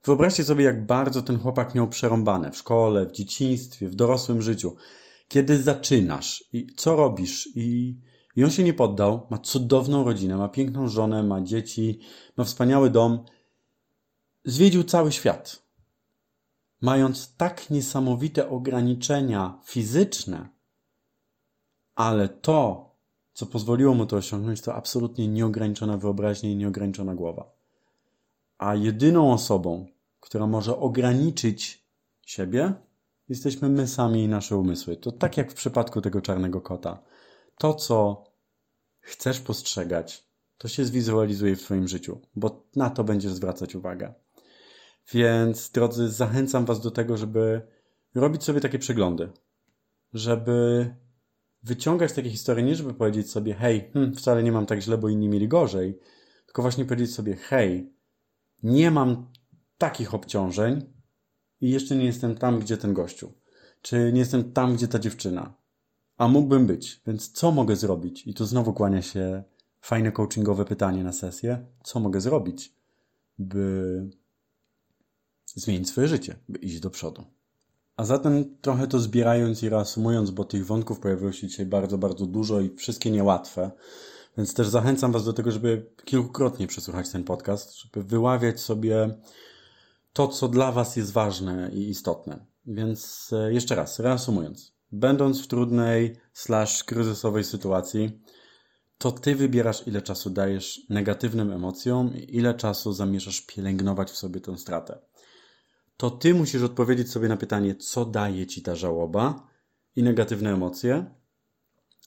wyobraźcie 0.04 0.44
sobie, 0.44 0.66
jak 0.66 0.86
bardzo 0.86 1.22
ten 1.22 1.40
chłopak 1.40 1.76
miał 1.76 1.88
przerąbane 1.88 2.52
w 2.52 2.58
szkole, 2.58 3.06
w 3.06 3.12
dzieciństwie, 3.12 3.90
w 3.90 3.96
dorosłym 3.96 4.42
życiu. 4.42 4.76
Kiedy 5.28 5.64
zaczynasz 5.64 6.44
i 6.54 6.68
co 6.76 6.96
robisz 6.96 7.50
i, 7.56 7.96
i 8.36 8.44
on 8.44 8.52
się 8.52 8.64
nie 8.64 8.74
poddał, 8.74 9.28
ma 9.30 9.38
cudowną 9.38 10.04
rodzinę, 10.04 10.38
ma 10.38 10.50
piękną 10.50 10.88
żonę, 10.88 11.24
ma 11.24 11.42
dzieci, 11.42 12.00
ma 12.38 12.44
wspaniały 12.44 12.90
dom. 12.90 13.26
Zwiedził 14.46 14.84
cały 14.84 15.12
świat. 15.12 15.64
Mając 16.82 17.36
tak 17.36 17.70
niesamowite 17.70 18.50
ograniczenia 18.50 19.60
fizyczne, 19.66 20.50
ale 21.96 22.30
to, 22.30 22.92
co 23.34 23.46
pozwoliło 23.46 23.94
mu 23.94 24.06
to 24.06 24.16
osiągnąć, 24.16 24.62
to 24.62 24.76
absolutnie 24.76 25.28
nieograniczona 25.28 25.98
wyobraźnia 25.98 26.50
i 26.50 26.56
nieograniczona 26.56 27.16
głowa. 27.16 27.52
A 28.58 28.76
jedyną 28.76 29.34
osobą, 29.34 29.88
która 30.20 30.48
może 30.48 30.78
ograniczyć 30.78 31.86
siebie, 32.26 32.74
jesteśmy 33.30 33.70
my 33.70 33.88
sami 33.88 34.24
i 34.24 34.28
nasze 34.28 34.58
umysły. 34.58 34.98
To 34.98 35.12
tak 35.12 35.38
jak 35.38 35.52
w 35.52 35.56
przypadku 35.56 36.02
tego 36.02 36.22
czarnego 36.22 36.62
kota. 36.62 37.04
To, 37.62 37.74
co 37.74 38.24
chcesz 39.00 39.40
postrzegać, 39.40 40.28
to 40.58 40.68
się 40.68 40.86
zwizualizuje 40.86 41.56
w 41.56 41.62
Twoim 41.62 41.88
życiu, 41.88 42.22
bo 42.36 42.66
na 42.76 42.90
to 42.90 43.04
będziesz 43.04 43.32
zwracać 43.32 43.76
uwagę. 43.76 44.14
Więc, 45.14 45.70
drodzy, 45.72 46.10
zachęcam 46.10 46.66
Was 46.66 46.82
do 46.82 46.92
tego, 46.92 47.18
żeby 47.18 47.62
robić 48.16 48.44
sobie 48.44 48.62
takie 48.62 48.80
przeglądy, 48.80 49.30
żeby 50.14 50.86
wyciągać 51.64 52.14
takie 52.14 52.30
historie, 52.30 52.64
nie 52.64 52.76
żeby 52.76 52.94
powiedzieć 52.94 53.32
sobie, 53.32 53.54
hej, 53.54 53.92
hmm, 53.94 54.16
wcale 54.16 54.44
nie 54.44 54.52
mam 54.52 54.66
tak 54.66 54.82
źle, 54.82 54.98
bo 54.98 55.10
inni 55.10 55.30
mieli 55.30 55.48
gorzej, 55.48 56.00
tylko 56.46 56.62
właśnie 56.62 56.86
powiedzieć 56.86 57.14
sobie, 57.16 57.36
hej, 57.36 57.94
nie 58.64 58.92
mam 58.92 59.32
takich 59.78 60.14
obciążeń 60.14 60.94
i 61.60 61.70
jeszcze 61.70 61.96
nie 61.96 62.06
jestem 62.06 62.36
tam, 62.36 62.60
gdzie 62.60 62.78
ten 62.78 62.94
gościu. 62.94 63.34
Czy 63.82 64.12
nie 64.14 64.20
jestem 64.20 64.54
tam, 64.54 64.76
gdzie 64.76 64.88
ta 64.88 65.00
dziewczyna. 65.00 65.61
A 66.22 66.28
mógłbym 66.28 66.68
być, 66.68 67.02
więc 67.08 67.32
co 67.32 67.52
mogę 67.52 67.76
zrobić? 67.76 68.28
I 68.28 68.34
tu 68.34 68.46
znowu 68.46 68.74
kłania 68.74 69.02
się 69.02 69.44
fajne 69.82 70.12
coachingowe 70.12 70.66
pytanie 70.66 71.04
na 71.04 71.12
sesję. 71.12 71.66
Co 71.84 72.00
mogę 72.00 72.22
zrobić, 72.22 72.76
by 73.40 74.10
zmienić 75.46 75.90
swoje 75.90 76.08
życie, 76.08 76.36
by 76.50 76.60
iść 76.60 76.80
do 76.80 76.90
przodu? 76.90 77.24
A 77.98 78.06
zatem 78.06 78.58
trochę 78.62 78.88
to 78.88 79.00
zbierając 79.00 79.64
i 79.64 79.70
reasumując, 79.70 80.32
bo 80.32 80.44
tych 80.44 80.66
wątków 80.66 81.00
pojawiło 81.00 81.32
się 81.32 81.48
dzisiaj 81.48 81.66
bardzo, 81.66 81.98
bardzo 81.98 82.26
dużo 82.26 82.62
i 82.62 82.76
wszystkie 82.76 83.12
niełatwe. 83.12 83.72
Więc 84.38 84.54
też 84.54 84.68
zachęcam 84.68 85.12
Was 85.12 85.26
do 85.26 85.34
tego, 85.34 85.52
żeby 85.52 85.86
kilkukrotnie 86.06 86.68
przesłuchać 86.68 87.10
ten 87.10 87.24
podcast, 87.24 87.76
żeby 87.76 88.04
wyławiać 88.04 88.60
sobie 88.60 89.18
to, 90.14 90.28
co 90.28 90.48
dla 90.48 90.72
Was 90.72 90.96
jest 90.96 91.12
ważne 91.12 91.72
i 91.74 91.90
istotne. 91.90 92.46
Więc 92.66 93.30
e, 93.34 93.54
jeszcze 93.54 93.76
raz, 93.76 94.00
reasumując. 94.00 94.81
Będąc 94.92 95.44
w 95.44 95.48
trudnej 95.48 96.16
slash 96.34 96.84
kryzysowej 96.84 97.44
sytuacji, 97.44 98.22
to 98.98 99.12
Ty 99.12 99.36
wybierasz, 99.36 99.88
ile 99.88 100.02
czasu 100.02 100.30
dajesz 100.30 100.82
negatywnym 100.90 101.52
emocjom 101.52 102.16
i 102.16 102.36
ile 102.38 102.54
czasu 102.54 102.94
zamierzasz 102.94 103.42
pielęgnować 103.42 104.12
w 104.12 104.18
sobie 104.18 104.42
tę 104.42 104.58
stratę. 104.58 105.00
To 105.98 106.12
Ty 106.12 106.34
musisz 106.34 106.62
odpowiedzieć 106.62 107.12
sobie 107.12 107.28
na 107.28 107.38
pytanie, 107.38 107.76
co 107.76 108.06
daje 108.06 108.48
Ci 108.48 108.62
ta 108.62 108.76
żałoba 108.76 109.48
i 109.96 110.04
negatywne 110.04 110.54
emocje 110.54 111.06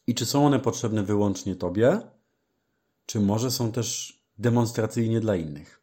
i 0.06 0.14
czy 0.14 0.26
są 0.26 0.46
one 0.46 0.60
potrzebne 0.60 1.02
wyłącznie 1.02 1.56
Tobie, 1.56 2.00
czy 3.06 3.20
może 3.20 3.50
są 3.50 3.72
też 3.72 4.18
demonstracyjnie 4.38 5.20
dla 5.20 5.36
innych. 5.36 5.80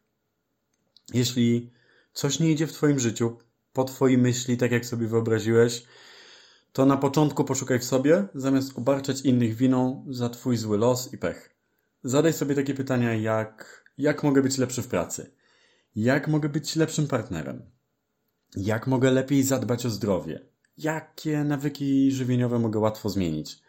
Jeśli 1.14 1.70
coś 2.12 2.40
nie 2.40 2.52
idzie 2.52 2.66
w 2.66 2.72
Twoim 2.72 3.00
życiu, 3.00 3.38
po 3.72 3.84
Twojej 3.84 4.18
myśli, 4.18 4.56
tak 4.56 4.72
jak 4.72 4.86
sobie 4.86 5.06
wyobraziłeś, 5.06 5.84
to 6.72 6.86
na 6.86 6.96
początku 6.96 7.44
poszukaj 7.44 7.78
w 7.78 7.84
sobie, 7.84 8.28
zamiast 8.34 8.78
obarczać 8.78 9.20
innych 9.20 9.54
winą 9.54 10.06
za 10.08 10.28
Twój 10.28 10.56
zły 10.56 10.78
los 10.78 11.12
i 11.12 11.18
pech. 11.18 11.54
Zadaj 12.02 12.32
sobie 12.32 12.54
takie 12.54 12.74
pytania 12.74 13.14
jak 13.14 13.82
jak 13.98 14.22
mogę 14.22 14.42
być 14.42 14.58
lepszy 14.58 14.82
w 14.82 14.88
pracy? 14.88 15.34
Jak 15.96 16.28
mogę 16.28 16.48
być 16.48 16.76
lepszym 16.76 17.08
partnerem? 17.08 17.70
Jak 18.56 18.86
mogę 18.86 19.10
lepiej 19.10 19.42
zadbać 19.42 19.86
o 19.86 19.90
zdrowie? 19.90 20.40
Jakie 20.78 21.44
nawyki 21.44 22.12
żywieniowe 22.12 22.58
mogę 22.58 22.78
łatwo 22.78 23.08
zmienić? 23.08 23.62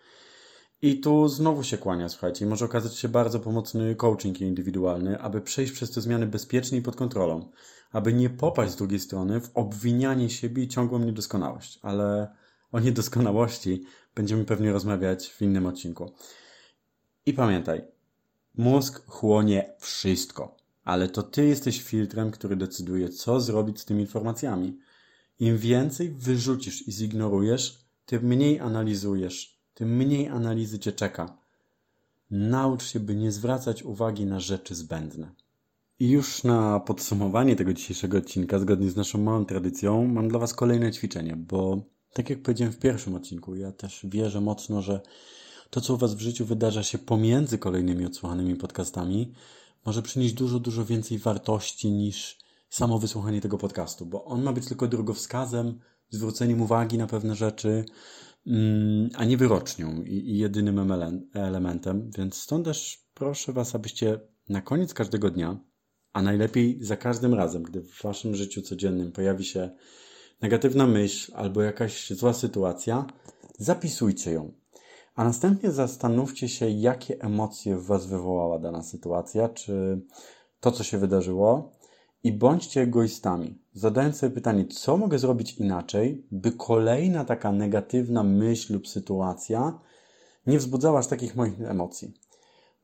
I 0.82 1.00
tu 1.00 1.28
znowu 1.28 1.64
się 1.64 1.78
kłania, 1.78 2.10
słuchajcie, 2.10 2.46
może 2.46 2.66
okazać 2.66 2.96
się 2.96 3.10
bardzo 3.10 3.40
pomocny 3.40 3.96
coaching 3.96 4.42
indywidualny, 4.42 5.20
aby 5.20 5.42
przejść 5.42 5.74
przez 5.74 5.92
te 5.92 6.02
zmiany 6.02 6.28
bezpiecznie 6.28 6.78
i 6.78 6.82
pod 6.82 6.96
kontrolą, 6.96 7.52
aby 7.92 8.14
nie 8.14 8.30
popaść 8.30 8.72
z 8.72 8.76
drugiej 8.76 9.00
strony 9.00 9.42
w 9.42 9.52
obwinianie 9.54 10.30
siebie 10.30 10.64
i 10.64 10.68
ciągłą 10.68 11.00
niedoskonałość, 11.00 11.80
ale, 11.82 12.36
o 12.74 12.80
niedoskonałości 12.80 13.84
będziemy 14.16 14.46
pewnie 14.46 14.72
rozmawiać 14.72 15.30
w 15.30 15.42
innym 15.42 15.66
odcinku. 15.66 16.12
I 17.26 17.34
pamiętaj, 17.34 17.82
mózg 18.56 19.06
chłonie 19.08 19.74
wszystko, 19.80 20.58
ale 20.84 21.10
to 21.10 21.24
ty 21.24 21.46
jesteś 21.46 21.82
filtrem, 21.82 22.32
który 22.32 22.56
decyduje, 22.56 23.10
co 23.10 23.42
zrobić 23.42 23.80
z 23.80 23.86
tymi 23.86 24.02
informacjami. 24.02 24.80
Im 25.40 25.58
więcej 25.58 26.10
wyrzucisz 26.10 26.88
i 26.88 26.92
zignorujesz, 26.92 27.86
tym 28.06 28.24
mniej 28.24 28.60
analizujesz, 28.60 29.60
tym 29.74 29.96
mniej 29.96 30.28
analizy 30.28 30.80
cię 30.80 30.92
czeka. 30.92 31.38
Naucz 32.32 32.84
się, 32.84 33.00
by 33.00 33.16
nie 33.16 33.32
zwracać 33.32 33.84
uwagi 33.84 34.26
na 34.26 34.40
rzeczy 34.40 34.76
zbędne. 34.76 35.32
I 36.00 36.10
już 36.10 36.44
na 36.44 36.80
podsumowanie 36.80 37.56
tego 37.56 37.74
dzisiejszego 37.74 38.18
odcinka, 38.18 38.60
zgodnie 38.60 38.90
z 38.90 38.96
naszą 38.96 39.18
małą 39.18 39.46
tradycją, 39.46 40.08
mam 40.08 40.28
dla 40.28 40.40
Was 40.40 40.54
kolejne 40.54 40.92
ćwiczenie, 40.92 41.36
bo 41.36 41.93
tak 42.14 42.30
jak 42.30 42.42
powiedziałem 42.42 42.74
w 42.74 42.80
pierwszym 42.80 43.16
odcinku, 43.16 43.56
ja 43.56 43.72
też 43.72 44.00
wierzę 44.04 44.42
mocno, 44.42 44.82
że 44.82 45.02
to, 45.70 45.82
co 45.82 45.94
u 45.94 45.98
Was 45.98 46.14
w 46.14 46.20
życiu 46.20 46.46
wydarza 46.46 46.84
się 46.84 46.98
pomiędzy 46.98 47.58
kolejnymi 47.58 48.06
odsłuchanymi 48.06 48.56
podcastami, 48.56 49.34
może 49.86 50.02
przynieść 50.02 50.34
dużo, 50.34 50.60
dużo 50.60 50.86
więcej 50.86 51.18
wartości 51.18 51.92
niż 51.92 52.38
samo 52.70 53.00
wysłuchanie 53.00 53.42
tego 53.42 53.58
podcastu, 53.58 54.06
bo 54.06 54.26
on 54.26 54.44
ma 54.44 54.54
być 54.54 54.68
tylko 54.68 54.88
drogowskazem, 54.88 55.80
zwróceniem 56.10 56.62
uwagi 56.62 56.98
na 56.98 57.08
pewne 57.08 57.36
rzeczy, 57.36 57.86
mm, 58.48 59.10
a 59.16 59.26
nie 59.26 59.38
wyrocznią 59.38 60.04
i 60.04 60.38
jedynym 60.38 60.92
elementem. 61.34 62.12
Więc 62.18 62.38
stąd 62.38 62.66
też 62.66 63.04
proszę 63.14 63.54
Was, 63.54 63.76
abyście 63.76 64.20
na 64.50 64.62
koniec 64.62 64.94
każdego 64.94 65.30
dnia, 65.30 65.60
a 66.14 66.22
najlepiej 66.22 66.78
za 66.82 66.98
każdym 66.98 67.34
razem, 67.34 67.64
gdy 67.64 67.82
w 67.82 68.02
Waszym 68.02 68.36
życiu 68.36 68.62
codziennym 68.62 69.12
pojawi 69.12 69.46
się 69.46 69.70
negatywna 70.44 70.88
myśl 70.88 71.32
albo 71.36 71.62
jakaś 71.62 72.10
zła 72.10 72.34
sytuacja, 72.34 73.06
zapisujcie 73.58 74.32
ją. 74.32 74.52
A 75.16 75.24
następnie 75.24 75.72
zastanówcie 75.72 76.50
się, 76.50 76.70
jakie 76.70 77.22
emocje 77.22 77.78
w 77.78 77.86
Was 77.86 78.06
wywołała 78.06 78.60
dana 78.60 78.84
sytuacja, 78.84 79.50
czy 79.50 80.02
to, 80.60 80.72
co 80.72 80.84
się 80.84 80.98
wydarzyło, 80.98 81.72
i 82.24 82.32
bądźcie 82.32 82.82
egoistami, 82.82 83.60
zadając 83.74 84.18
sobie 84.18 84.36
pytanie, 84.36 84.66
co 84.66 84.98
mogę 84.98 85.20
zrobić 85.20 85.54
inaczej, 85.54 86.28
by 86.32 86.52
kolejna 86.52 87.26
taka 87.26 87.52
negatywna 87.52 88.24
myśl 88.24 88.74
lub 88.74 88.88
sytuacja 88.88 89.80
nie 90.48 90.58
wzbudzała 90.58 91.00
aż 91.00 91.08
takich 91.08 91.36
moich 91.36 91.62
emocji. 91.62 92.14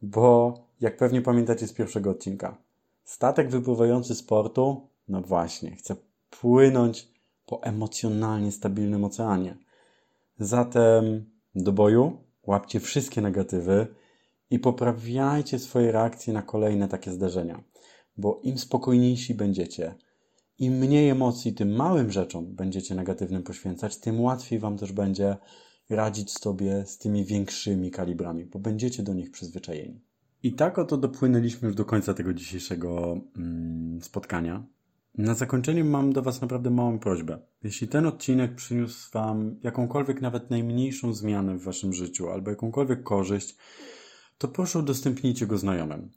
Bo, 0.01 0.53
jak 0.81 0.97
pewnie 0.97 1.21
pamiętacie 1.21 1.67
z 1.67 1.73
pierwszego 1.73 2.09
odcinka, 2.09 2.57
statek 3.03 3.49
wypływający 3.49 4.15
z 4.15 4.23
portu, 4.23 4.87
no 5.07 5.21
właśnie, 5.21 5.75
chce 5.75 5.95
płynąć 6.29 7.18
po 7.49 7.63
emocjonalnie 7.63 8.51
stabilnym 8.51 9.03
oceanie. 9.03 9.57
Zatem 10.39 11.25
do 11.55 11.71
boju, 11.71 12.17
łapcie 12.47 12.79
wszystkie 12.79 13.21
negatywy 13.21 13.87
i 14.49 14.59
poprawiajcie 14.59 15.59
swoje 15.59 15.91
reakcje 15.91 16.33
na 16.33 16.41
kolejne 16.41 16.87
takie 16.87 17.11
zdarzenia. 17.11 17.63
Bo 18.17 18.39
im 18.43 18.57
spokojniejsi 18.57 19.33
będziecie, 19.33 19.95
im 20.59 20.73
mniej 20.73 21.09
emocji 21.09 21.53
tym 21.53 21.75
małym 21.75 22.11
rzeczom 22.11 22.55
będziecie 22.55 22.95
negatywnym 22.95 23.43
poświęcać, 23.43 23.97
tym 23.97 24.21
łatwiej 24.21 24.59
Wam 24.59 24.77
też 24.77 24.91
będzie 24.91 25.37
radzić 25.89 26.31
sobie 26.31 26.85
z 26.85 26.97
tymi 26.97 27.25
większymi 27.25 27.91
kalibrami, 27.91 28.45
bo 28.45 28.59
będziecie 28.59 29.03
do 29.03 29.13
nich 29.13 29.31
przyzwyczajeni. 29.31 30.01
I 30.43 30.53
tak 30.53 30.79
oto 30.79 30.97
dopłynęliśmy 30.97 31.67
już 31.67 31.75
do 31.75 31.85
końca 31.85 32.13
tego 32.13 32.33
dzisiejszego 32.33 33.21
mm, 33.37 34.01
spotkania. 34.01 34.63
Na 35.19 35.33
zakończenie 35.33 35.83
mam 35.83 36.13
do 36.13 36.21
Was 36.21 36.41
naprawdę 36.41 36.69
małą 36.69 36.99
prośbę. 36.99 37.39
Jeśli 37.63 37.87
ten 37.87 38.05
odcinek 38.05 38.55
przyniósł 38.55 39.11
Wam 39.11 39.59
jakąkolwiek, 39.63 40.21
nawet 40.21 40.49
najmniejszą 40.49 41.13
zmianę 41.13 41.57
w 41.57 41.63
Waszym 41.63 41.93
życiu 41.93 42.29
albo 42.29 42.49
jakąkolwiek 42.49 43.03
korzyść, 43.03 43.57
to 44.37 44.47
proszę 44.47 44.79
udostępnijcie 44.79 45.47
go 45.47 45.57
znajomym. 45.57 46.11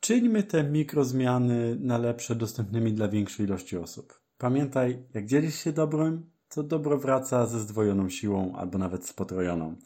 Czyńmy 0.00 0.42
te 0.42 0.64
mikrozmiany 0.64 1.76
na 1.80 1.98
lepsze 1.98 2.34
dostępnymi 2.34 2.92
dla 2.92 3.08
większej 3.08 3.46
ilości 3.46 3.76
osób. 3.76 4.20
Pamiętaj, 4.38 5.04
jak 5.14 5.26
dzielisz 5.26 5.54
się 5.54 5.72
dobrym, 5.72 6.30
to 6.48 6.62
dobro 6.62 6.98
wraca 6.98 7.46
ze 7.46 7.60
zdwojoną 7.60 8.08
siłą 8.08 8.56
albo 8.56 8.78
nawet 8.78 9.06
z 9.06 9.12
potrojoną. 9.12 9.76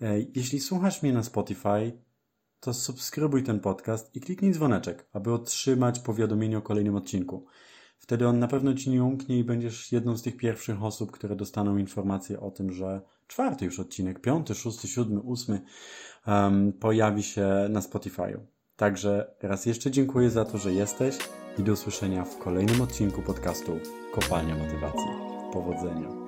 E, 0.00 0.20
jeśli 0.20 0.60
słuchasz 0.60 1.02
mnie 1.02 1.12
na 1.12 1.22
Spotify, 1.22 1.92
to 2.64 2.74
subskrybuj 2.74 3.42
ten 3.42 3.60
podcast 3.60 4.16
i 4.16 4.20
kliknij 4.20 4.52
dzwoneczek, 4.52 5.06
aby 5.12 5.32
otrzymać 5.32 6.00
powiadomienie 6.00 6.58
o 6.58 6.62
kolejnym 6.62 6.96
odcinku. 6.96 7.46
Wtedy 7.98 8.28
on 8.28 8.38
na 8.38 8.48
pewno 8.48 8.74
Ci 8.74 8.90
nie 8.90 9.04
umknie 9.04 9.38
i 9.38 9.44
będziesz 9.44 9.92
jedną 9.92 10.16
z 10.16 10.22
tych 10.22 10.36
pierwszych 10.36 10.82
osób, 10.82 11.12
które 11.12 11.36
dostaną 11.36 11.76
informację 11.76 12.40
o 12.40 12.50
tym, 12.50 12.72
że 12.72 13.00
czwarty 13.26 13.64
już 13.64 13.80
odcinek, 13.80 14.20
piąty, 14.20 14.54
szósty, 14.54 14.88
siódmy, 14.88 15.20
ósmy 15.20 15.62
um, 16.26 16.72
pojawi 16.72 17.22
się 17.22 17.48
na 17.70 17.80
Spotify'u. 17.80 18.38
Także 18.76 19.34
raz 19.42 19.66
jeszcze 19.66 19.90
dziękuję 19.90 20.30
za 20.30 20.44
to, 20.44 20.58
że 20.58 20.72
jesteś 20.72 21.18
i 21.58 21.62
do 21.62 21.72
usłyszenia 21.72 22.24
w 22.24 22.38
kolejnym 22.38 22.80
odcinku 22.80 23.22
podcastu 23.22 23.78
Kopalnia 24.12 24.56
Motywacji. 24.56 25.08
Powodzenia. 25.52 26.23